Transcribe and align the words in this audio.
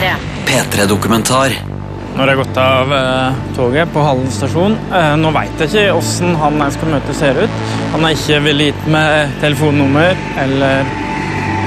P3. 0.00 0.14
P3-dokumentar. 0.48 1.52
Når 2.16 2.30
jeg 2.30 2.36
har 2.36 2.38
gått 2.40 2.58
av 2.60 2.92
eh, 2.96 3.40
toget 3.56 3.90
på 3.92 4.02
Hallen 4.02 4.30
stasjon 4.34 4.72
eh, 4.96 5.12
Nå 5.20 5.30
veit 5.34 5.60
jeg 5.62 5.68
ikke 5.70 5.98
åssen 5.98 6.32
han 6.40 6.56
jeg 6.64 6.74
skal 6.76 6.90
møte, 6.94 7.16
ser 7.16 7.38
ut. 7.38 7.58
Han 7.92 8.06
har 8.06 8.16
ikke 8.16 8.38
villet 8.46 8.70
gitt 8.70 8.88
meg 8.94 9.34
telefonnummer 9.42 10.16
eller 10.40 10.88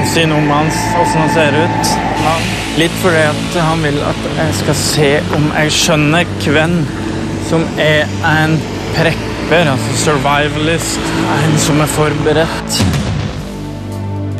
si 0.10 0.26
noe 0.28 0.42
om 0.42 0.50
hans, 0.52 0.80
åssen 1.00 1.22
han 1.22 1.32
ser 1.36 1.58
ut. 1.62 1.94
Men 2.24 2.50
litt 2.82 2.96
fordi 3.04 3.22
at 3.30 3.60
han 3.70 3.86
vil 3.86 4.02
at 4.10 4.26
jeg 4.40 4.58
skal 4.64 4.80
se 4.82 5.12
om 5.38 5.48
jeg 5.54 5.76
skjønner 5.78 6.34
hvem 6.48 6.76
som 7.52 7.68
er 7.82 8.10
en 8.34 8.58
prepper, 8.98 9.70
altså 9.76 10.00
survivalist. 10.08 11.14
En 11.38 11.56
som 11.62 11.86
er 11.86 11.94
forberedt. 11.94 12.82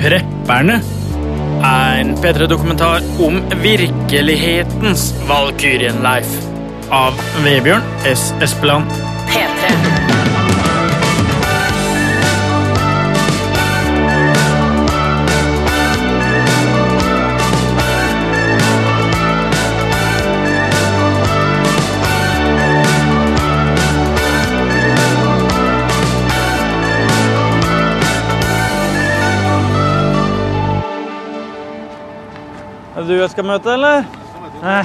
Prepperne 0.02 0.82
er 0.82 0.93
en 1.64 2.16
P3-dokumentar 2.18 3.02
om 3.20 3.42
virkelighetens 3.64 5.14
Valkyrien-Leif. 5.30 6.38
Av 6.92 7.20
Vebjørn 7.44 7.82
S. 8.06 8.34
Espeland. 8.42 8.86
P3. 9.32 10.03
Er 32.94 33.02
det 33.02 33.08
du 33.10 33.16
jeg 33.18 33.30
skal 33.34 33.46
møte, 33.48 33.74
eller? 33.74 34.04
Hei. 34.64 34.84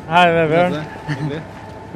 Hei, 0.10 0.26
Vebjørn. 0.36 0.76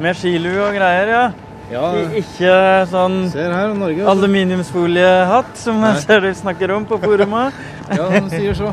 Med 0.01 0.13
skilue 0.19 0.61
og 0.67 0.75
greier, 0.77 1.09
ja. 1.09 1.23
Ja, 1.71 1.85
Ikke 2.13 2.51
sånn 2.91 3.15
her, 3.33 3.71
Norge. 3.73 4.03
aluminiumsfoliehatt 4.11 5.55
som 5.57 5.79
jeg 5.81 6.03
ser 6.03 6.19
du 6.21 6.29
snakker 6.37 6.69
om 6.75 6.85
på 6.89 6.99
forumet. 7.01 7.53
Ja, 7.85 8.07
han 8.09 8.29
sier 8.31 8.55
så. 8.57 8.71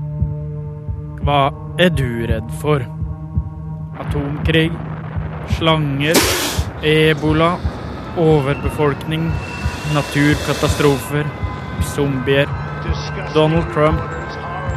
Hva 1.24 1.38
er 1.80 1.88
du 1.92 2.26
redd 2.28 2.50
for? 2.60 2.82
Atomkrig? 4.00 4.72
Slanger? 5.56 6.16
Ebola? 6.84 7.54
Overbefolkning? 8.20 9.24
Naturkatastrofer? 9.96 11.24
Zombier? 11.94 12.48
Donald 13.32 13.72
Trump? 13.72 14.19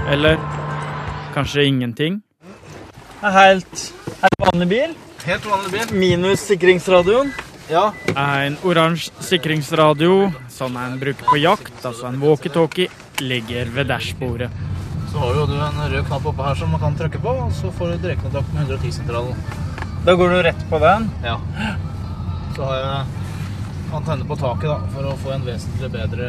Eller 0.09 0.37
kanskje 1.33 1.63
ingenting? 1.65 2.21
Helt, 3.21 3.93
helt 4.21 4.39
vanlig 4.51 4.67
bil, 4.67 4.93
Helt 5.25 5.45
vanlig 5.45 5.71
bil. 5.71 5.97
minus 5.99 6.39
sikringsradioen. 6.47 7.31
Ja. 7.71 7.93
En 8.19 8.57
oransje 8.67 9.11
sikringsradio, 9.23 10.31
sånn 10.51 10.75
en 10.77 10.97
bruker 10.99 11.23
på 11.29 11.37
jakt, 11.39 11.77
altså 11.87 12.09
en 12.09 12.19
walkietalkie, 12.19 12.89
ligger 13.23 13.71
ved 13.71 13.87
dashbordet. 13.87 14.49
Så 15.13 15.21
har 15.21 15.35
jo 15.37 15.45
du 15.47 15.53
en 15.61 15.79
rød 15.93 16.05
knapp 16.09 16.25
oppe 16.25 16.43
her 16.43 16.55
som 16.59 16.71
man 16.75 16.81
kan 16.81 16.95
trykke 16.99 17.21
på, 17.23 17.35
og 17.45 17.51
så 17.55 17.71
får 17.71 17.93
du 17.93 17.97
direktekontakt 18.03 18.53
med 18.53 18.67
110-sentralen. 18.67 19.35
Da 20.05 20.15
går 20.19 20.29
du 20.35 20.41
rett 20.43 20.63
på 20.69 20.79
den. 20.83 21.07
Ja. 21.23 21.37
Så 22.55 22.65
har 22.67 22.75
jeg 22.81 23.05
antenne 23.93 24.27
på 24.27 24.35
taket 24.35 24.67
da, 24.67 24.79
for 24.91 25.07
å 25.07 25.15
få 25.23 25.31
en 25.37 25.45
vesentlig 25.47 25.91
bedre 25.93 26.27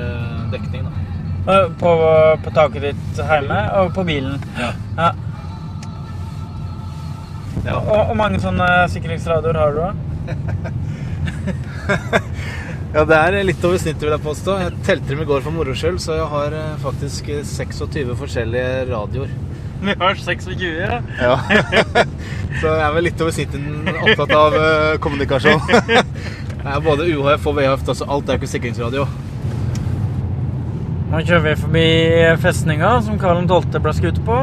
dekning. 0.55 0.87
da. 0.87 0.93
Eh, 1.45 1.67
På, 1.81 1.91
på 2.45 2.53
taket 2.57 2.89
ditt 2.89 3.21
hjemme 3.21 3.61
og 3.81 3.93
på 3.97 4.05
bilen. 4.09 4.41
Ja. 4.59 4.73
Ja. 4.97 5.11
Ja. 7.65 7.79
Og 7.79 8.11
hvor 8.11 8.17
mange 8.19 8.41
sånne 8.43 8.67
sikringsradioer 8.93 9.57
har 9.57 9.77
du? 9.77 9.81
da? 9.85 9.93
Ja, 12.95 13.03
det 13.11 13.17
er 13.19 13.35
litt 13.43 13.65
over 13.67 13.81
snittet, 13.83 14.05
vil 14.05 14.13
jeg 14.15 14.23
påstå. 14.23 14.53
Jeg 14.63 14.75
telte 14.87 15.09
dem 15.09 15.23
i 15.25 15.27
går 15.27 15.41
for 15.43 15.51
moro 15.51 15.73
skyld, 15.75 15.97
så 15.99 16.15
jeg 16.15 16.29
har 16.31 16.55
eh, 16.55 16.77
faktisk 16.79 17.27
eh, 17.35 17.41
26 17.43 18.13
forskjellige 18.21 18.85
radioer. 18.87 19.33
Vi 19.83 19.97
har 19.99 20.15
26, 20.15 20.61
ja. 20.79 21.01
Ja. 21.19 21.33
så 22.61 22.71
jeg 22.71 22.85
er 22.87 22.95
vel 22.95 23.09
litt 23.09 23.25
over 23.25 23.35
snittet 23.35 23.91
opptatt 23.97 24.37
av 24.39 24.55
eh, 24.61 24.93
kommunikasjon. 25.03 25.59
Det 26.65 26.71
er 26.71 26.85
både 26.87 27.09
UHF 27.11 27.51
og 27.51 27.59
VHF, 27.59 27.83
altså 27.93 28.07
alt 28.15 28.31
er 28.31 28.39
ikke 28.39 28.53
sikringsradio. 28.55 29.09
Nå 31.15 31.21
kjører 31.23 31.45
vi 31.45 31.51
forbi 31.55 31.83
festninga 32.43 32.89
som 33.07 33.15
Karl 33.23 33.45
12. 33.47 33.77
ble 33.79 33.93
skutt 33.95 34.17
på. 34.27 34.35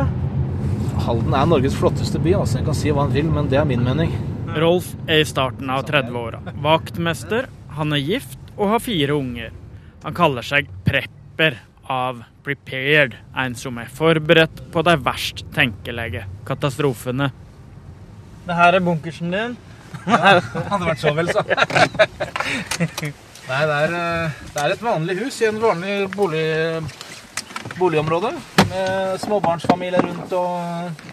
Halden 1.03 1.33
er 1.35 1.49
Norges 1.51 1.73
flotteste 1.75 2.19
by, 2.23 2.31
altså. 2.37 2.61
En 2.61 2.67
kan 2.69 2.77
si 2.79 2.93
hva 2.95 3.03
han 3.03 3.11
vil, 3.11 3.25
men 3.27 3.49
det 3.51 3.57
er 3.59 3.65
min 3.67 3.81
mening. 3.83 4.13
Rolf 4.55 4.85
er 5.03 5.19
i 5.19 5.25
starten 5.27 5.67
av 5.67 5.83
30-åra. 5.89 6.39
Vaktmester, 6.63 7.49
han 7.75 7.91
er 7.91 7.99
gift 7.99 8.39
og 8.53 8.71
har 8.71 8.79
fire 8.85 9.17
unger. 9.19 9.51
Han 10.05 10.15
kaller 10.15 10.47
seg 10.47 10.69
prepper 10.87 11.57
av 11.91 12.21
prepared, 12.47 13.17
en 13.35 13.57
som 13.59 13.75
er 13.83 13.91
forberedt 13.91 14.61
på 14.71 14.79
de 14.87 14.93
verst 15.03 15.43
tenkelige 15.51 16.23
katastrofene. 16.47 17.33
Det 18.45 18.55
her 18.61 18.79
er 18.79 18.85
bunkersen 18.87 19.35
din. 19.35 19.59
Hadde 20.07 20.87
vært 20.87 21.03
så 21.03 21.11
vel, 21.19 21.35
så. 21.35 21.43
Nei, 23.51 23.65
det 23.67 23.77
er, 23.83 23.93
eh, 23.99 24.35
det 24.53 24.61
er 24.63 24.71
et 24.71 24.83
vanlig 24.83 25.17
hus 25.19 25.37
i 25.41 25.47
en 25.49 25.57
vanlig 25.59 25.95
bolig, 26.13 26.43
boligområde. 27.75 28.29
Med 28.69 29.19
småbarnsfamilie 29.19 29.99
rundt 30.05 30.31
og 30.39 31.09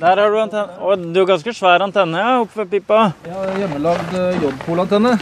Der 0.00 0.20
har 0.20 0.30
du 0.30 0.36
antenne. 0.40 0.76
Å, 0.84 0.98
du 1.00 1.16
har 1.16 1.30
ganske 1.32 1.54
svær 1.56 1.86
antenne 1.86 2.20
ja, 2.20 2.36
oppe 2.44 2.60
ved 2.60 2.70
pipa. 2.74 3.00
Jeg 3.24 3.32
har 3.38 3.58
hjemmelagd 3.62 4.14
eh, 4.20 4.44
J-polantenne. 4.44 5.16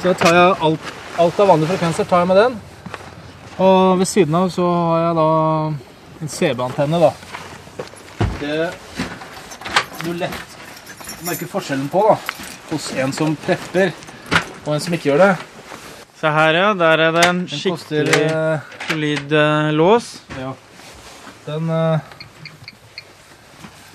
Så 0.00 0.16
tar 0.24 0.40
jeg 0.40 0.58
alt, 0.70 0.90
alt 1.20 1.44
av 1.44 1.52
vanlige 1.52 1.74
frekvenser 1.74 2.08
tar 2.08 2.24
jeg 2.24 2.32
med 2.32 2.40
den. 2.40 2.58
Og 3.58 4.00
ved 4.00 4.08
siden 4.08 4.40
av 4.40 4.48
så 4.54 4.72
har 4.72 5.06
jeg 5.10 5.16
da 5.20 5.30
en 6.24 6.36
CB-antenne, 6.38 7.04
da. 7.04 7.12
Det 8.40 8.60
du 10.06 10.14
lett 10.16 11.24
merker 11.26 11.50
forskjellen 11.50 11.88
på, 11.92 12.08
da. 12.08 12.47
Hos 12.68 12.90
en 13.00 13.12
som 13.16 13.36
prepper, 13.46 13.94
og 14.66 14.74
en 14.74 14.82
som 14.84 14.92
ikke 14.92 15.08
gjør 15.08 15.22
det. 15.22 15.30
Se 16.18 16.30
her, 16.34 16.56
ja. 16.58 16.72
Der 16.74 17.00
er 17.06 17.12
det 17.14 17.22
en 17.28 17.44
Den 17.46 17.60
skikkelig 17.60 18.24
eh, 18.26 18.72
solid 18.88 19.32
eh, 19.32 19.68
lås. 19.72 20.08
Ja. 20.36 20.50
Den 21.46 21.70
uh, 21.70 22.00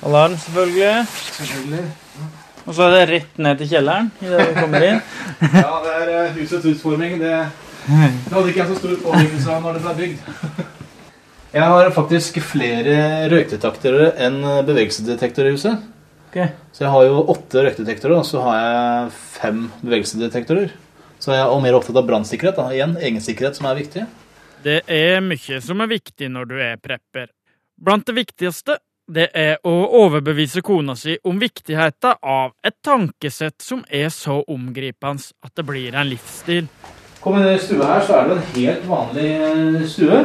Alarm, 0.06 0.38
selvfølgelig. 0.38 1.06
Selvfølgelig. 1.38 1.84
Og 2.66 2.74
så 2.74 2.88
er 2.88 2.96
det 2.96 3.04
rett 3.12 3.38
ned 3.38 3.60
til 3.60 3.70
kjelleren 3.76 4.10
idet 4.24 4.48
du 4.48 4.58
kommer 4.58 4.88
inn. 4.88 5.02
Ja, 5.60 5.74
det 5.84 6.16
er 6.16 6.32
husets 6.40 6.66
utforming. 6.66 7.20
Det, 7.22 7.34
det 7.86 8.34
hadde 8.34 8.48
ikke 8.50 8.64
jeg 8.64 8.70
så 8.72 8.80
stor 8.80 8.96
påvirkning 9.04 9.48
av 9.54 9.66
når 9.68 9.78
det 9.78 9.84
ble 9.86 9.96
bygd. 10.00 10.20
Jeg 11.54 11.70
har 11.70 11.92
faktisk 11.94 12.40
flere 12.42 12.94
røykdetektorer 13.30 14.16
enn 14.26 14.40
bevegelsesdetektorer 14.66 15.52
i 15.52 15.54
huset. 15.54 15.84
Ok. 16.34 16.48
Så 16.74 16.82
jeg 16.88 16.90
har 16.90 17.04
jo 17.06 17.20
åtte 17.30 17.62
røykdetektorer, 17.62 18.16
og 18.18 18.26
så 18.26 18.42
har 18.42 18.56
jeg 18.58 19.12
fem 19.38 19.60
bevegelsesdetektorer. 19.84 20.72
Så 21.22 21.32
jeg 21.36 21.44
er 21.46 21.62
mer 21.62 21.78
opptatt 21.78 22.00
av 22.02 22.08
brannsikkerhet. 22.10 22.58
Igjen 22.74 22.96
egensikkerhet 22.98 23.60
som 23.60 23.68
er 23.70 23.78
viktig. 23.78 24.08
Det 24.66 24.80
er 24.92 25.22
mye 25.22 25.60
som 25.62 25.84
er 25.86 25.92
viktig 25.92 26.32
når 26.34 26.50
du 26.50 26.56
er 26.64 26.80
prepper. 26.82 27.30
Blant 27.78 28.08
det 28.10 28.16
viktigste 28.18 28.80
det 29.14 29.28
er 29.36 29.58
å 29.68 29.72
overbevise 30.00 30.62
kona 30.64 30.96
si 30.96 31.18
om 31.28 31.38
viktigheten 31.42 32.16
av 32.24 32.54
et 32.64 32.78
tankesett 32.88 33.60
som 33.62 33.82
er 33.92 34.08
så 34.16 34.38
omgripende 34.48 35.26
at 35.44 35.52
det 35.60 35.66
blir 35.68 35.94
en 36.00 36.08
livsstil. 36.08 36.70
Kommer 37.24 37.44
inn 37.44 37.58
i 37.58 37.62
stua 37.62 37.90
her, 37.92 38.02
så 38.08 38.16
er 38.22 38.30
det 38.32 38.38
en 38.38 38.48
helt 38.56 38.88
vanlig 38.88 39.28
eh, 39.44 39.84
stue. 39.92 40.22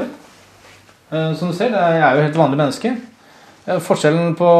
Eh, 1.10 1.34
Som 1.38 1.50
du 1.50 1.54
ser, 1.58 1.74
er- 1.74 1.98
jeg 1.98 2.06
er 2.06 2.14
jo 2.14 2.22
et 2.22 2.28
helt 2.30 2.40
vanlig 2.40 2.60
menneske. 2.62 2.94
Eh, 3.66 3.78
Forskjellen 3.82 4.36
på 4.38 4.52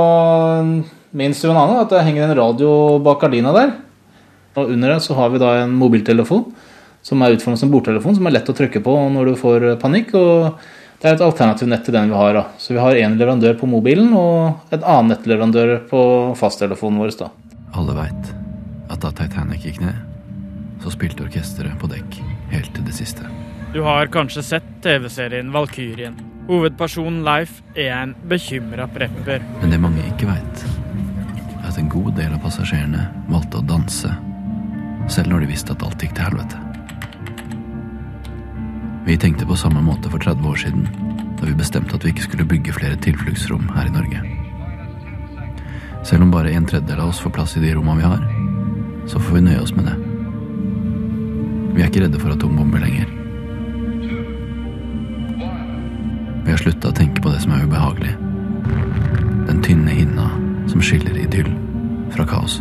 min 1.11 1.33
du 1.33 1.51
en 1.51 1.57
annen 1.57 1.83
at 1.83 1.93
det 1.93 2.05
henger 2.07 2.29
en 2.29 2.39
radio 2.39 2.71
bak 3.05 3.21
gardina 3.23 3.53
der. 3.57 3.77
Og 4.59 4.73
under 4.75 4.95
den 4.95 5.01
så 5.05 5.15
har 5.15 5.31
vi 5.31 5.41
da 5.43 5.55
en 5.63 5.77
mobiltelefon 5.79 6.49
som 7.03 7.23
er 7.23 7.37
utformet 7.37 7.61
som 7.61 7.71
bordtelefon, 7.73 8.17
som 8.19 8.27
er 8.27 8.35
lett 8.35 8.51
å 8.51 8.57
trykke 8.57 8.83
på 8.85 8.95
når 9.15 9.31
du 9.31 9.39
får 9.39 9.65
eh, 9.65 9.79
panikk. 9.81 10.13
og 10.19 10.59
det 10.99 11.07
er 11.07 11.15
et 11.15 11.23
alternativ 11.23 11.69
nett 11.71 11.85
til 11.87 11.95
den 11.95 12.11
vi 12.11 12.17
har. 12.19 12.33
da. 12.35 12.45
Så 12.59 12.75
vi 12.75 12.83
har 12.83 12.99
én 12.99 13.15
leverandør 13.15 13.55
på 13.61 13.69
mobilen 13.71 14.11
og 14.19 14.75
en 14.75 14.83
annen 14.83 15.13
nettleverandør 15.15 15.77
på 15.91 16.01
fasttelefonen 16.39 16.99
vår. 16.99 17.15
da. 17.21 17.31
Alle 17.79 17.95
veit 17.95 18.33
at 18.91 19.05
da 19.05 19.13
Titanic 19.15 19.63
gikk 19.63 19.79
ned, 19.85 19.95
så 20.83 20.91
spilte 20.91 21.23
orkesteret 21.23 21.79
på 21.79 21.91
dekk 21.93 22.19
helt 22.51 22.73
til 22.75 22.89
det 22.89 22.97
siste. 22.97 23.29
Du 23.75 23.83
har 23.85 24.11
kanskje 24.11 24.43
sett 24.43 24.69
TV-serien 24.83 25.53
Valkyrien. 25.55 26.19
Hovedpersonen 26.49 27.21
Leif 27.27 27.61
er 27.77 27.93
en 27.93 28.15
bekymra 28.27 28.89
prepper. 28.91 29.45
Men 29.61 29.75
det 29.75 29.83
mange 29.83 30.03
ikke 30.09 30.31
veit, 30.31 30.65
en 31.79 31.89
god 31.89 32.15
del 32.19 32.33
av 32.35 32.43
passasjerene 32.43 33.05
valgte 33.31 33.61
å 33.61 33.67
danse, 33.67 34.11
selv 35.09 35.31
når 35.31 35.45
de 35.45 35.51
visste 35.53 35.75
at 35.75 35.85
alt 35.87 36.03
gikk 36.03 36.17
til 36.17 36.27
helvete. 36.27 36.59
Vi 39.07 39.17
tenkte 39.17 39.47
på 39.49 39.57
samme 39.57 39.81
måte 39.81 40.11
for 40.13 40.21
30 40.21 40.49
år 40.51 40.59
siden, 40.61 40.89
da 41.39 41.47
vi 41.47 41.55
bestemte 41.57 41.95
at 41.97 42.05
vi 42.05 42.11
ikke 42.13 42.27
skulle 42.27 42.49
bygge 42.51 42.75
flere 42.77 42.99
tilfluktsrom 43.05 43.71
her 43.77 43.89
i 43.89 43.95
Norge. 43.95 44.25
Selv 46.09 46.27
om 46.27 46.33
bare 46.35 46.53
en 46.53 46.67
tredjedel 46.67 47.01
av 47.05 47.13
oss 47.13 47.23
får 47.23 47.35
plass 47.39 47.57
i 47.57 47.63
de 47.63 47.71
rommene 47.77 48.03
vi 48.03 48.11
har, 48.11 48.27
så 49.09 49.23
får 49.23 49.39
vi 49.39 49.45
nøye 49.47 49.63
oss 49.63 49.75
med 49.77 49.89
det. 49.89 49.97
Vi 51.77 51.85
er 51.85 51.93
ikke 51.93 52.03
redde 52.05 52.21
for 52.21 52.35
atombomber 52.35 52.83
lenger. 52.83 53.15
Vi 56.43 56.53
har 56.53 56.61
slutta 56.61 56.91
å 56.91 56.97
tenke 56.97 57.23
på 57.23 57.31
det 57.31 57.45
som 57.45 57.55
er 57.55 57.65
ubehagelig. 57.69 58.17
Den 59.49 59.63
tynne 59.65 59.95
hinna 59.95 60.29
som 60.69 60.83
skiller 60.85 61.17
idyll 61.23 61.68
fra 62.15 62.27
kaos. 62.29 62.59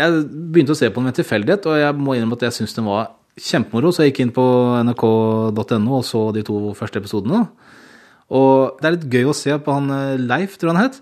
Jeg 0.00 0.22
begynte 0.52 0.74
å 0.74 0.78
se 0.78 0.88
på 0.90 1.00
den 1.00 1.10
ved 1.10 1.18
tilfeldighet, 1.20 1.66
og 1.68 1.80
jeg 1.80 1.98
må 1.98 2.16
innrømme 2.16 2.38
at 2.38 2.46
jeg 2.48 2.56
syntes 2.58 2.76
den 2.78 2.88
var 2.88 3.10
kjempemoro. 3.38 3.92
Så 3.92 4.04
jeg 4.04 4.12
gikk 4.12 4.22
inn 4.26 4.34
på 4.36 4.46
nrk.no 4.82 5.98
og 5.98 6.06
så 6.06 6.24
de 6.34 6.44
to 6.46 6.72
første 6.78 7.02
episodene. 7.02 7.44
Og 8.32 8.80
det 8.80 8.88
er 8.88 8.96
litt 8.96 9.10
gøy 9.12 9.28
å 9.28 9.36
se 9.36 9.54
på 9.60 9.76
han 9.76 9.92
eh, 9.92 10.20
Leif, 10.20 10.56
tror 10.56 10.72
jeg 10.72 10.78
han 10.78 10.86
het. 10.86 10.98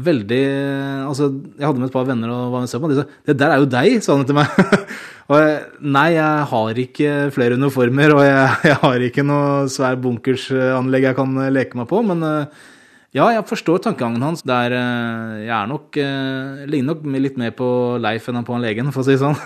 Veldig 0.00 0.42
Altså, 1.10 1.28
jeg 1.58 1.66
hadde 1.66 1.82
med 1.82 1.90
et 1.90 1.94
par 1.96 2.06
venner 2.08 2.30
og 2.32 2.54
var 2.54 2.62
med 2.62 2.70
og 2.70 2.72
se 2.72 2.80
på. 2.80 2.90
De 2.90 3.00
sa 3.00 3.04
'Det 3.26 3.36
der 3.36 3.50
er 3.50 3.58
jo 3.58 3.70
deg', 3.74 4.00
sa 4.00 4.16
han 4.16 4.24
til 4.24 4.38
meg. 4.38 4.46
og 5.30 5.36
jeg, 5.36 5.62
nei, 5.82 6.08
jeg 6.14 6.46
har 6.52 6.82
ikke 6.84 7.10
flere 7.34 7.58
uniformer, 7.58 8.14
og 8.14 8.22
jeg, 8.24 8.50
jeg 8.70 8.78
har 8.84 8.98
ikke 9.10 9.26
noe 9.26 9.68
svær 9.68 9.98
bunkersanlegg 10.00 11.10
jeg 11.10 11.16
kan 11.18 11.34
leke 11.52 11.76
meg 11.76 11.88
på, 11.90 12.02
men 12.06 12.22
eh, 12.22 12.46
ja, 13.16 13.26
jeg 13.34 13.46
forstår 13.48 13.80
tankegangen 13.84 14.22
hans. 14.22 14.44
Der 14.46 14.74
eh, 14.76 15.38
jeg 15.46 15.54
er 15.56 15.70
nok 15.70 15.96
eh, 15.98 16.66
Ligner 16.70 16.94
nok 16.94 17.08
litt 17.24 17.40
mer 17.40 17.54
på 17.56 17.70
Leif 18.02 18.28
enn 18.30 18.44
på 18.46 18.54
han 18.54 18.62
legen, 18.62 18.92
for 18.94 19.02
å 19.02 19.08
si 19.08 19.16
det 19.16 19.22
sånn. 19.22 19.38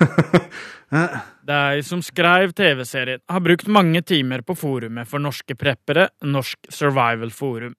De 1.49 1.87
som 1.87 2.03
skrev 2.05 2.53
TV-serien, 2.57 3.23
har 3.29 3.45
brukt 3.45 3.71
mange 3.73 4.05
timer 4.07 4.45
på 4.47 4.57
forumet 4.59 5.09
for 5.09 5.23
norske 5.23 5.57
preppere, 5.59 6.11
Norsk 6.23 6.69
Survival 6.73 7.33
Forum. 7.35 7.75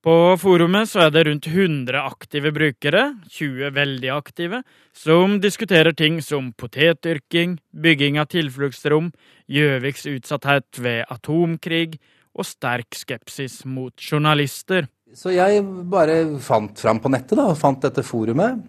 På 0.00 0.14
forumet 0.40 0.88
så 0.88 1.02
er 1.04 1.10
det 1.12 1.26
rundt 1.26 1.46
100 1.50 2.00
aktive 2.00 2.54
brukere, 2.56 3.02
20 3.28 3.74
veldig 3.76 4.12
aktive, 4.14 4.62
som 4.96 5.36
diskuterer 5.42 5.92
ting 5.92 6.22
som 6.24 6.54
potetdyrking, 6.56 7.58
bygging 7.76 8.16
av 8.22 8.30
tilfluktsrom, 8.32 9.10
Gjøviks 9.52 10.06
utsatthet 10.08 10.80
ved 10.80 11.04
atomkrig 11.12 11.98
og 12.32 12.48
sterk 12.48 12.96
skepsis 12.96 13.60
mot 13.68 13.92
journalister. 14.00 14.88
Så 15.10 15.32
jeg 15.34 15.64
bare 15.90 16.20
fant 16.38 16.78
fram 16.78 17.00
på 17.02 17.10
nettet, 17.10 17.34
da, 17.38 17.48
fant 17.58 17.82
dette 17.82 18.04
forumet. 18.06 18.60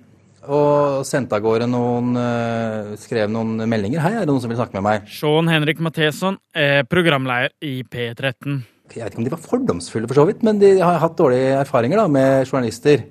Og 0.50 1.04
sendte 1.06 1.38
av 1.38 1.44
gårde 1.46 1.68
noen 1.70 2.16
uh, 2.18 2.96
Skrev 2.98 3.30
noen 3.30 3.62
meldinger. 3.70 4.02
Hei, 4.02 4.16
er 4.16 4.24
det 4.24 4.32
noen 4.32 4.42
som 4.42 4.50
vil 4.50 4.58
snakke 4.58 4.74
med 4.80 4.88
meg? 4.88 5.06
Sean 5.14 5.52
Henrik 5.52 5.84
Matheson 5.86 6.40
er 6.58 6.82
programleder 6.90 7.54
i 7.62 7.84
P13. 7.86 8.58
Jeg 8.90 9.04
vet 9.06 9.14
ikke 9.14 9.22
om 9.22 9.30
de 9.30 9.36
var 9.36 9.46
fordomsfulle, 9.46 10.10
for 10.10 10.18
så 10.18 10.26
vidt, 10.32 10.42
men 10.48 10.58
de 10.60 10.74
har 10.82 10.98
hatt 11.04 11.20
dårlige 11.20 11.54
erfaringer 11.60 12.02
da, 12.02 12.10
med 12.10 12.50
journalister. 12.50 13.06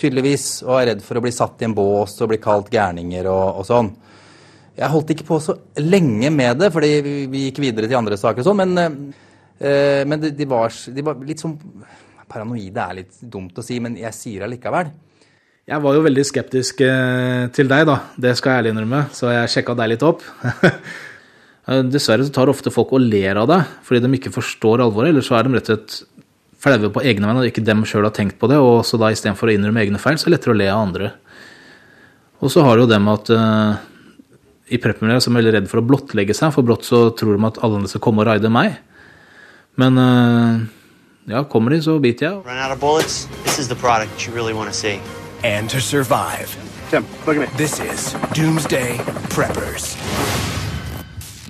Tydeligvis. 0.00 0.48
Og 0.64 0.78
er 0.78 0.92
redd 0.94 1.04
for 1.04 1.20
å 1.20 1.24
bli 1.28 1.36
satt 1.36 1.60
i 1.60 1.68
en 1.68 1.76
bås 1.76 2.16
og 2.24 2.32
bli 2.32 2.40
kalt 2.40 2.72
gærninger 2.72 3.28
og, 3.28 3.60
og 3.60 3.68
sånn. 3.68 3.92
Jeg 4.80 4.88
holdt 4.88 5.12
ikke 5.12 5.28
på 5.28 5.42
så 5.44 5.60
lenge 5.84 6.32
med 6.32 6.64
det, 6.64 6.72
fordi 6.72 6.94
vi, 7.04 7.16
vi 7.28 7.48
gikk 7.50 7.60
videre 7.60 7.90
til 7.90 8.00
andre 8.00 8.16
saker 8.16 8.40
og 8.40 8.48
sånn, 8.48 8.64
men, 8.64 9.10
uh, 9.60 10.02
men 10.08 10.22
de, 10.24 10.32
de, 10.32 10.48
var, 10.48 10.72
de 10.72 11.04
var 11.04 11.20
litt 11.28 11.44
sånn 11.44 11.58
Paranoide 12.30 12.86
er 12.86 12.98
litt 13.02 13.22
dumt 13.22 13.58
å 13.58 13.64
si, 13.64 13.80
men 13.82 13.98
jeg 13.98 14.16
sier 14.16 14.42
det 14.42 14.48
allikevel. 14.48 14.92
Jeg 15.70 15.84
var 15.84 15.94
jo 15.94 16.02
veldig 16.02 16.24
skeptisk 16.26 16.80
eh, 16.82 17.44
til 17.54 17.68
deg, 17.70 17.84
da. 17.86 17.96
Det 18.18 18.32
skal 18.38 18.52
jeg 18.52 18.62
ærlig 18.62 18.74
innrømme, 18.74 19.04
så 19.14 19.30
jeg 19.34 19.52
sjekka 19.52 19.76
deg 19.78 19.92
litt 19.92 20.06
opp. 20.06 20.24
Dessverre 21.92 22.24
så 22.26 22.32
tar 22.34 22.50
ofte 22.50 22.72
folk 22.74 22.94
og 22.96 23.04
ler 23.04 23.38
av 23.38 23.46
deg 23.46 23.68
fordi 23.86 24.00
de 24.02 24.16
ikke 24.16 24.32
forstår 24.34 24.82
alvoret, 24.82 25.12
eller 25.12 25.22
så 25.22 25.36
er 25.38 25.46
de 25.46 25.54
rett 25.54 25.68
og 25.70 25.76
slett 25.76 26.00
flaue 26.60 26.90
på 26.92 27.02
egne 27.06 27.28
vegne 27.28 27.44
og 27.44 27.48
ikke 27.48 27.64
dem 27.64 27.84
sjøl 27.88 28.04
har 28.08 28.14
tenkt 28.16 28.36
på 28.40 28.48
det, 28.50 28.58
og 28.60 28.82
så 28.84 28.98
da 29.00 29.12
istedenfor 29.12 29.48
å 29.48 29.54
innrømme 29.54 29.84
egne 29.84 30.00
feil, 30.02 30.18
så 30.20 30.28
er 30.28 30.32
det 30.32 30.38
lettere 30.38 30.54
å 30.56 30.58
le 30.58 30.66
av 30.68 30.82
andre. 30.82 31.12
Og 32.40 32.52
så 32.52 32.64
har 32.64 32.76
du 32.76 32.84
jo 32.84 32.90
det 32.90 32.98
med 33.00 33.14
at 33.14 33.30
uh, 33.32 33.78
i 34.68 34.80
prep-miljøet 34.80 35.28
er 35.28 35.36
veldig 35.38 35.54
redd 35.56 35.70
for 35.70 35.80
å 35.80 35.86
blottlegge 35.86 36.36
seg, 36.36 36.52
for 36.54 36.66
brått 36.66 36.84
så 36.88 37.06
tror 37.16 37.36
de 37.36 37.48
at 37.48 37.62
alle 37.64 37.80
andre 37.80 37.92
skal 37.92 38.04
komme 38.04 38.24
og 38.24 38.28
raide 38.28 38.52
meg. 38.52 38.76
Men 39.80 39.96
uh, 40.00 40.60
ja, 41.24 41.44
kommer 41.44 41.70
de, 41.70 41.82
så 41.82 41.98
biter 41.98 42.26
jeg. 42.26 42.42
Run 42.46 42.58
out 42.58 42.72
of 42.72 42.80
bullets? 42.80 43.28
This 43.44 43.58
is 43.58 43.68
the 43.68 43.76
product 43.76 44.26
you 44.26 44.34
really 44.34 44.54
want 44.54 44.70
to 44.70 44.76
see. 44.76 45.00
And 45.44 45.70
to 45.70 45.80
survive. 45.80 46.48
Tim, 46.90 47.06
look 47.26 47.36
at 47.36 47.42
me. 47.42 47.46
This 47.56 47.80
is 47.80 48.14
Doomsday 48.34 48.98
Preppers. 49.30 49.96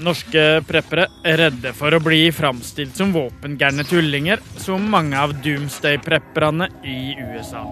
Norske 0.00 0.62
preppere 0.64 1.06
er 1.28 1.36
redde 1.42 1.74
for 1.76 1.92
å 1.92 2.00
bli 2.00 2.30
framstilt 2.32 2.96
som 2.96 3.12
våpengærne 3.12 3.84
tullinger, 3.84 4.40
som 4.56 4.86
mange 4.88 5.18
av 5.18 5.34
Doomsday-prepperne 5.44 6.70
i 6.88 7.12
USA. 7.20 7.66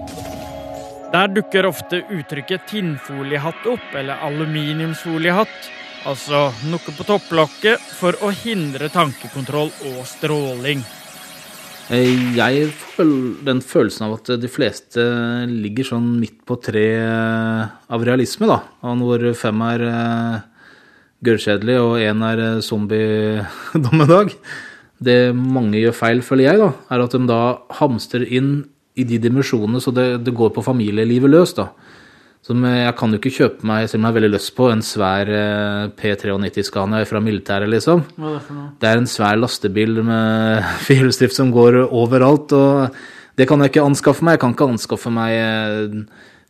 Der 1.12 1.30
dukker 1.32 1.70
ofte 1.70 2.02
uttrykket 2.12 2.66
tinnfoliehatt 2.68 3.64
opp, 3.72 3.88
eller 3.96 4.20
aluminiumsfoliehatt, 4.28 5.70
altså 6.08 6.50
noe 6.68 6.96
på 6.98 7.08
topplokket 7.08 7.80
for 7.96 8.18
å 8.20 8.32
hindre 8.44 8.90
tankekontroll 8.92 9.72
og 9.94 10.04
stråling. 10.08 10.84
Eh, 11.88 12.36
jeg 12.36 12.66
får 12.76 13.10
den 13.46 13.62
følelsen 13.64 14.04
av 14.04 14.18
at 14.18 14.30
de 14.42 14.48
fleste 14.52 15.00
ligger 15.48 15.86
sånn 15.88 16.08
midt 16.20 16.42
på 16.44 16.58
tre 16.60 16.84
eh, 17.00 17.62
av 17.88 18.04
realisme, 18.04 18.48
da. 18.50 18.58
Hvor 18.84 19.24
fem 19.38 19.62
er 19.70 19.84
uh, 19.88 20.34
gørrkjedelig 21.24 21.78
og 21.80 21.94
én 22.04 22.24
er 22.28 22.42
zombie-dommedag. 22.64 24.34
Det 25.00 25.16
mange 25.32 25.80
gjør 25.80 25.96
feil, 25.96 26.20
føler 26.26 26.50
jeg, 26.50 26.60
da, 26.60 26.72
er 26.92 27.04
at 27.06 27.16
de 27.16 27.22
da 27.30 27.42
hamstrer 27.80 28.26
inn 28.28 28.52
i 28.98 29.06
de 29.08 29.20
dimensjonene 29.22 29.80
så 29.80 29.94
det, 29.94 30.08
det 30.26 30.34
går 30.36 30.52
på 30.52 30.64
familielivet 30.66 31.32
løs, 31.32 31.56
da. 31.56 31.70
Som 32.46 32.62
jeg 32.64 32.94
kan 32.96 33.12
jo 33.12 33.18
ikke 33.18 33.34
kjøpe 33.34 33.66
meg, 33.66 33.88
selv 33.90 34.00
om 34.00 34.06
jeg 34.06 34.12
har 34.12 34.16
veldig 34.20 34.30
lyst 34.32 34.54
på, 34.56 34.68
en 34.70 34.82
svær 34.84 35.28
eh, 35.34 35.90
P93-Scania 35.98 37.04
fra 37.08 37.20
militæret, 37.20 37.68
liksom. 37.72 38.04
Hva 38.16 38.30
er 38.30 38.38
det 38.38 38.46
for 38.46 38.56
noe? 38.56 38.70
Det 38.80 38.88
er 38.88 39.02
en 39.02 39.10
svær 39.10 39.40
lastebil 39.40 40.00
med 40.06 40.64
firehjulsdrift 40.86 41.36
som 41.36 41.52
går 41.54 41.82
overalt, 41.84 42.54
og 42.56 43.38
det 43.38 43.46
kan 43.50 43.60
jeg 43.62 43.74
ikke 43.74 43.86
anskaffe 43.90 44.24
meg. 44.24 44.38
Jeg 44.38 44.44
kan 44.44 44.54
ikke 44.54 44.68
anskaffe 44.72 45.12
meg 45.12 45.34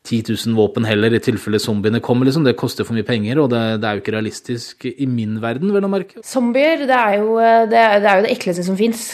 10 0.07 0.21
eh, 0.21 0.31
000 0.31 0.59
våpen 0.59 0.87
heller, 0.89 1.17
i 1.17 1.23
tilfelle 1.25 1.61
zombiene 1.63 2.03
kommer, 2.05 2.29
liksom. 2.29 2.45
Det 2.47 2.59
koster 2.61 2.87
for 2.87 2.99
mye 2.99 3.09
penger, 3.09 3.41
og 3.43 3.51
det, 3.55 3.63
det 3.81 3.89
er 3.89 3.97
jo 3.97 4.05
ikke 4.05 4.15
realistisk 4.19 4.87
i 4.93 5.09
min 5.09 5.41
verden, 5.43 5.73
vel 5.75 5.89
å 5.89 5.91
merke. 5.91 6.23
Zombier, 6.27 6.85
det 6.85 7.01
er 7.01 7.19
jo 7.23 7.41
eh, 7.41 7.65
det, 7.65 7.87
det, 8.05 8.13
er 8.13 8.21
jo 8.21 8.29
det 8.29 8.37
ekleste 8.37 8.69
som 8.69 8.79
fins. 8.79 9.09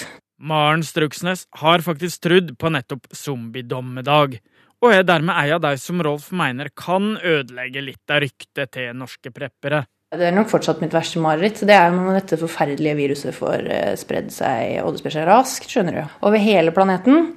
Maren 0.44 0.82
Struksnes 0.84 1.46
har 1.62 1.86
faktisk 1.86 2.26
trudd 2.26 2.58
på 2.60 2.74
nettopp 2.74 3.06
zombiedommedag 3.14 4.42
og 4.84 4.92
er 4.92 5.06
dermed 5.08 5.36
ei 5.40 5.48
av 5.54 5.62
de 5.64 5.72
som 5.80 6.02
Rolf 6.04 6.28
mener 6.36 6.68
kan 6.76 7.14
ødelegge 7.16 7.82
litt 7.84 8.12
av 8.12 8.20
ryktet 8.24 8.74
til 8.76 8.92
norske 8.98 9.32
preppere. 9.32 9.84
Det 10.14 10.28
er 10.28 10.34
nok 10.36 10.50
fortsatt 10.52 10.82
mitt 10.84 10.94
verste 10.94 11.18
mareritt. 11.22 11.64
Det 11.66 11.74
er 11.74 11.90
når 11.90 12.20
dette 12.20 12.38
forferdelige 12.38 12.98
viruset 12.98 13.34
får 13.34 13.64
eh, 13.66 13.94
spredd 13.98 14.30
seg, 14.30 14.76
og 14.84 14.94
det 14.94 15.02
sprer 15.02 15.16
seg 15.16 15.26
raskt, 15.26 15.66
skjønner 15.72 15.96
du. 15.96 16.16
Over 16.28 16.42
hele 16.42 16.74
planeten. 16.76 17.32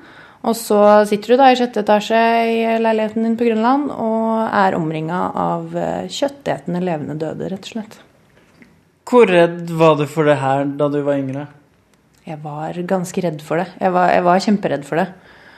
Og 0.46 0.54
så 0.56 0.82
sitter 1.10 1.34
du 1.34 1.40
da 1.40 1.48
i 1.50 1.58
sjette 1.58 1.82
etasje 1.82 2.20
i 2.52 2.60
leiligheten 2.84 3.26
din 3.26 3.38
på 3.40 3.48
Grønland 3.48 3.90
og 3.90 4.44
er 4.46 4.78
omringa 4.78 5.24
av 5.42 5.74
eh, 5.74 6.12
kjøttetende 6.14 6.84
levende 6.84 7.18
døde, 7.18 7.50
rett 7.50 7.66
og 7.66 7.74
slett. 7.74 7.98
Hvor 9.08 9.26
redd 9.32 9.72
var 9.80 9.96
du 9.98 10.06
for 10.12 10.28
det 10.28 10.38
her 10.44 10.68
da 10.78 10.92
du 10.92 11.00
var 11.02 11.18
yngre? 11.18 11.48
Jeg 12.28 12.42
var 12.44 12.78
ganske 12.92 13.24
redd 13.24 13.42
for 13.42 13.64
det. 13.64 13.72
Jeg 13.80 13.96
var, 13.96 14.12
jeg 14.12 14.28
var 14.28 14.44
kjemperedd 14.44 14.86
for 14.86 15.00
det. 15.00 15.08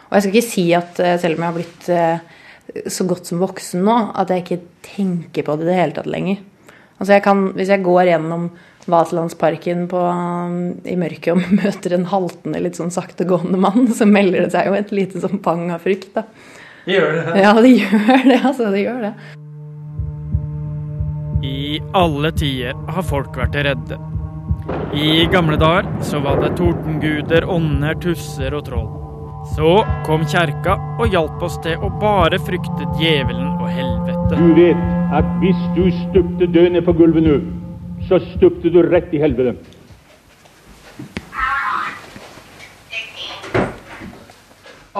Og 0.10 0.18
jeg 0.18 0.26
skal 0.26 0.36
ikke 0.36 0.50
si 0.50 0.66
at 0.74 1.00
eh, 1.06 1.18
selv 1.22 1.38
om 1.38 1.44
jeg 1.44 1.52
har 1.52 1.58
blitt 1.60 1.90
eh, 1.94 2.86
så 2.90 3.06
godt 3.10 3.30
som 3.30 3.42
voksen 3.42 3.84
nå, 3.86 3.98
at 4.18 4.34
jeg 4.34 4.46
ikke 4.46 4.62
tenker 4.86 5.46
på 5.46 5.58
det 5.58 5.68
i 5.68 5.70
det 5.70 5.78
hele 5.78 5.98
tatt 5.98 6.10
lenger. 6.10 6.42
Altså 7.00 7.16
jeg 7.16 7.24
kan, 7.24 7.46
Hvis 7.56 7.72
jeg 7.72 7.86
går 7.86 8.10
gjennom 8.12 8.50
Vaterlandsparken 8.90 9.86
i 10.90 10.96
mørket 10.98 11.34
og 11.36 11.52
møter 11.62 11.96
en 11.96 12.08
haltende, 12.10 12.62
litt 12.64 12.80
sånn 12.80 12.94
saktegående 12.94 13.60
mann, 13.62 13.88
så 13.94 14.08
melder 14.10 14.48
det 14.48 14.54
seg 14.56 14.70
jo 14.70 14.78
et 14.78 14.94
lite 14.96 15.22
sånn 15.22 15.42
pang 15.46 15.70
av 15.76 15.86
frykt. 15.86 16.12
da. 16.18 16.26
Gjør 16.90 17.20
det? 17.20 17.42
Ja, 17.44 17.54
det 17.62 17.74
gjør 17.76 18.26
det. 18.26 18.40
altså, 18.40 18.72
det 18.74 18.86
gjør 18.86 19.04
det. 19.10 19.14
I 21.46 21.80
alle 21.96 22.34
tider 22.36 22.80
har 22.92 23.06
folk 23.08 23.38
vært 23.40 23.56
redde. 23.70 24.00
I 24.94 25.26
gamle 25.32 25.56
dager 25.62 25.88
så 26.06 26.20
var 26.24 26.42
det 26.42 26.56
tordenguder, 26.58 27.46
ånder, 27.48 27.96
tusser 28.04 28.58
og 28.58 28.66
troll. 28.68 28.99
Så 29.56 29.72
kom 30.06 30.22
kjerka 30.30 30.76
og 31.00 31.10
hjalp 31.14 31.42
oss 31.44 31.58
til 31.64 31.82
å 31.84 31.90
bare 32.02 32.38
frykte 32.44 32.86
djevelen 33.00 33.56
og 33.58 33.68
helvete. 33.74 34.38
Du 34.38 34.54
vet 34.58 34.84
at 35.16 35.28
hvis 35.42 35.64
du 35.76 35.88
stupte 36.06 36.48
død 36.54 36.76
ned 36.76 36.86
på 36.86 36.94
gulvet 37.00 37.26
nå, 37.26 37.40
så 38.08 38.22
stupte 38.36 38.72
du 38.72 38.80
rett 38.86 39.12
i 39.16 39.22
helvete. 39.22 39.58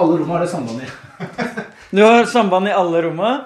Alle 0.00 0.16
rommene 0.16 0.34
har 0.34 0.44
det 0.44 0.52
samband 0.52 0.82
i. 0.82 0.90
Du 1.90 2.04
har 2.04 2.24
samband 2.30 2.68
i 2.68 2.72
alle 2.72 3.00
rommene? 3.02 3.40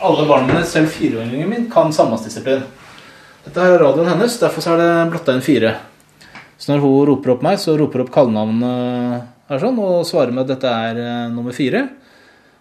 Alle 0.00 0.26
barna 0.28 0.60
selv 0.64 0.92
fireåringen 0.92 1.48
min, 1.48 1.70
kan 1.72 1.92
sambandsdisiplin. 1.92 2.66
Dette 3.44 3.64
er 3.64 3.80
radioen 3.80 4.08
hennes, 4.12 4.36
derfor 4.40 4.74
er 4.74 4.80
det 4.80 4.90
blotta 5.12 5.36
inn 5.36 5.44
fire. 5.44 5.72
Når 6.70 6.84
hun 6.84 7.08
roper 7.08 7.34
opp 7.34 7.42
meg, 7.42 7.58
så 7.58 7.74
roper 7.78 7.98
hun 8.00 8.06
opp 8.06 8.14
kallenavnet 8.14 9.24
her 9.50 9.62
sånn, 9.62 9.80
og 9.82 10.06
svarer 10.06 10.30
med 10.34 10.44
at 10.46 10.52
dette 10.54 10.70
er 10.70 11.00
uh, 11.02 11.32
nummer 11.34 11.56
fire. 11.56 11.88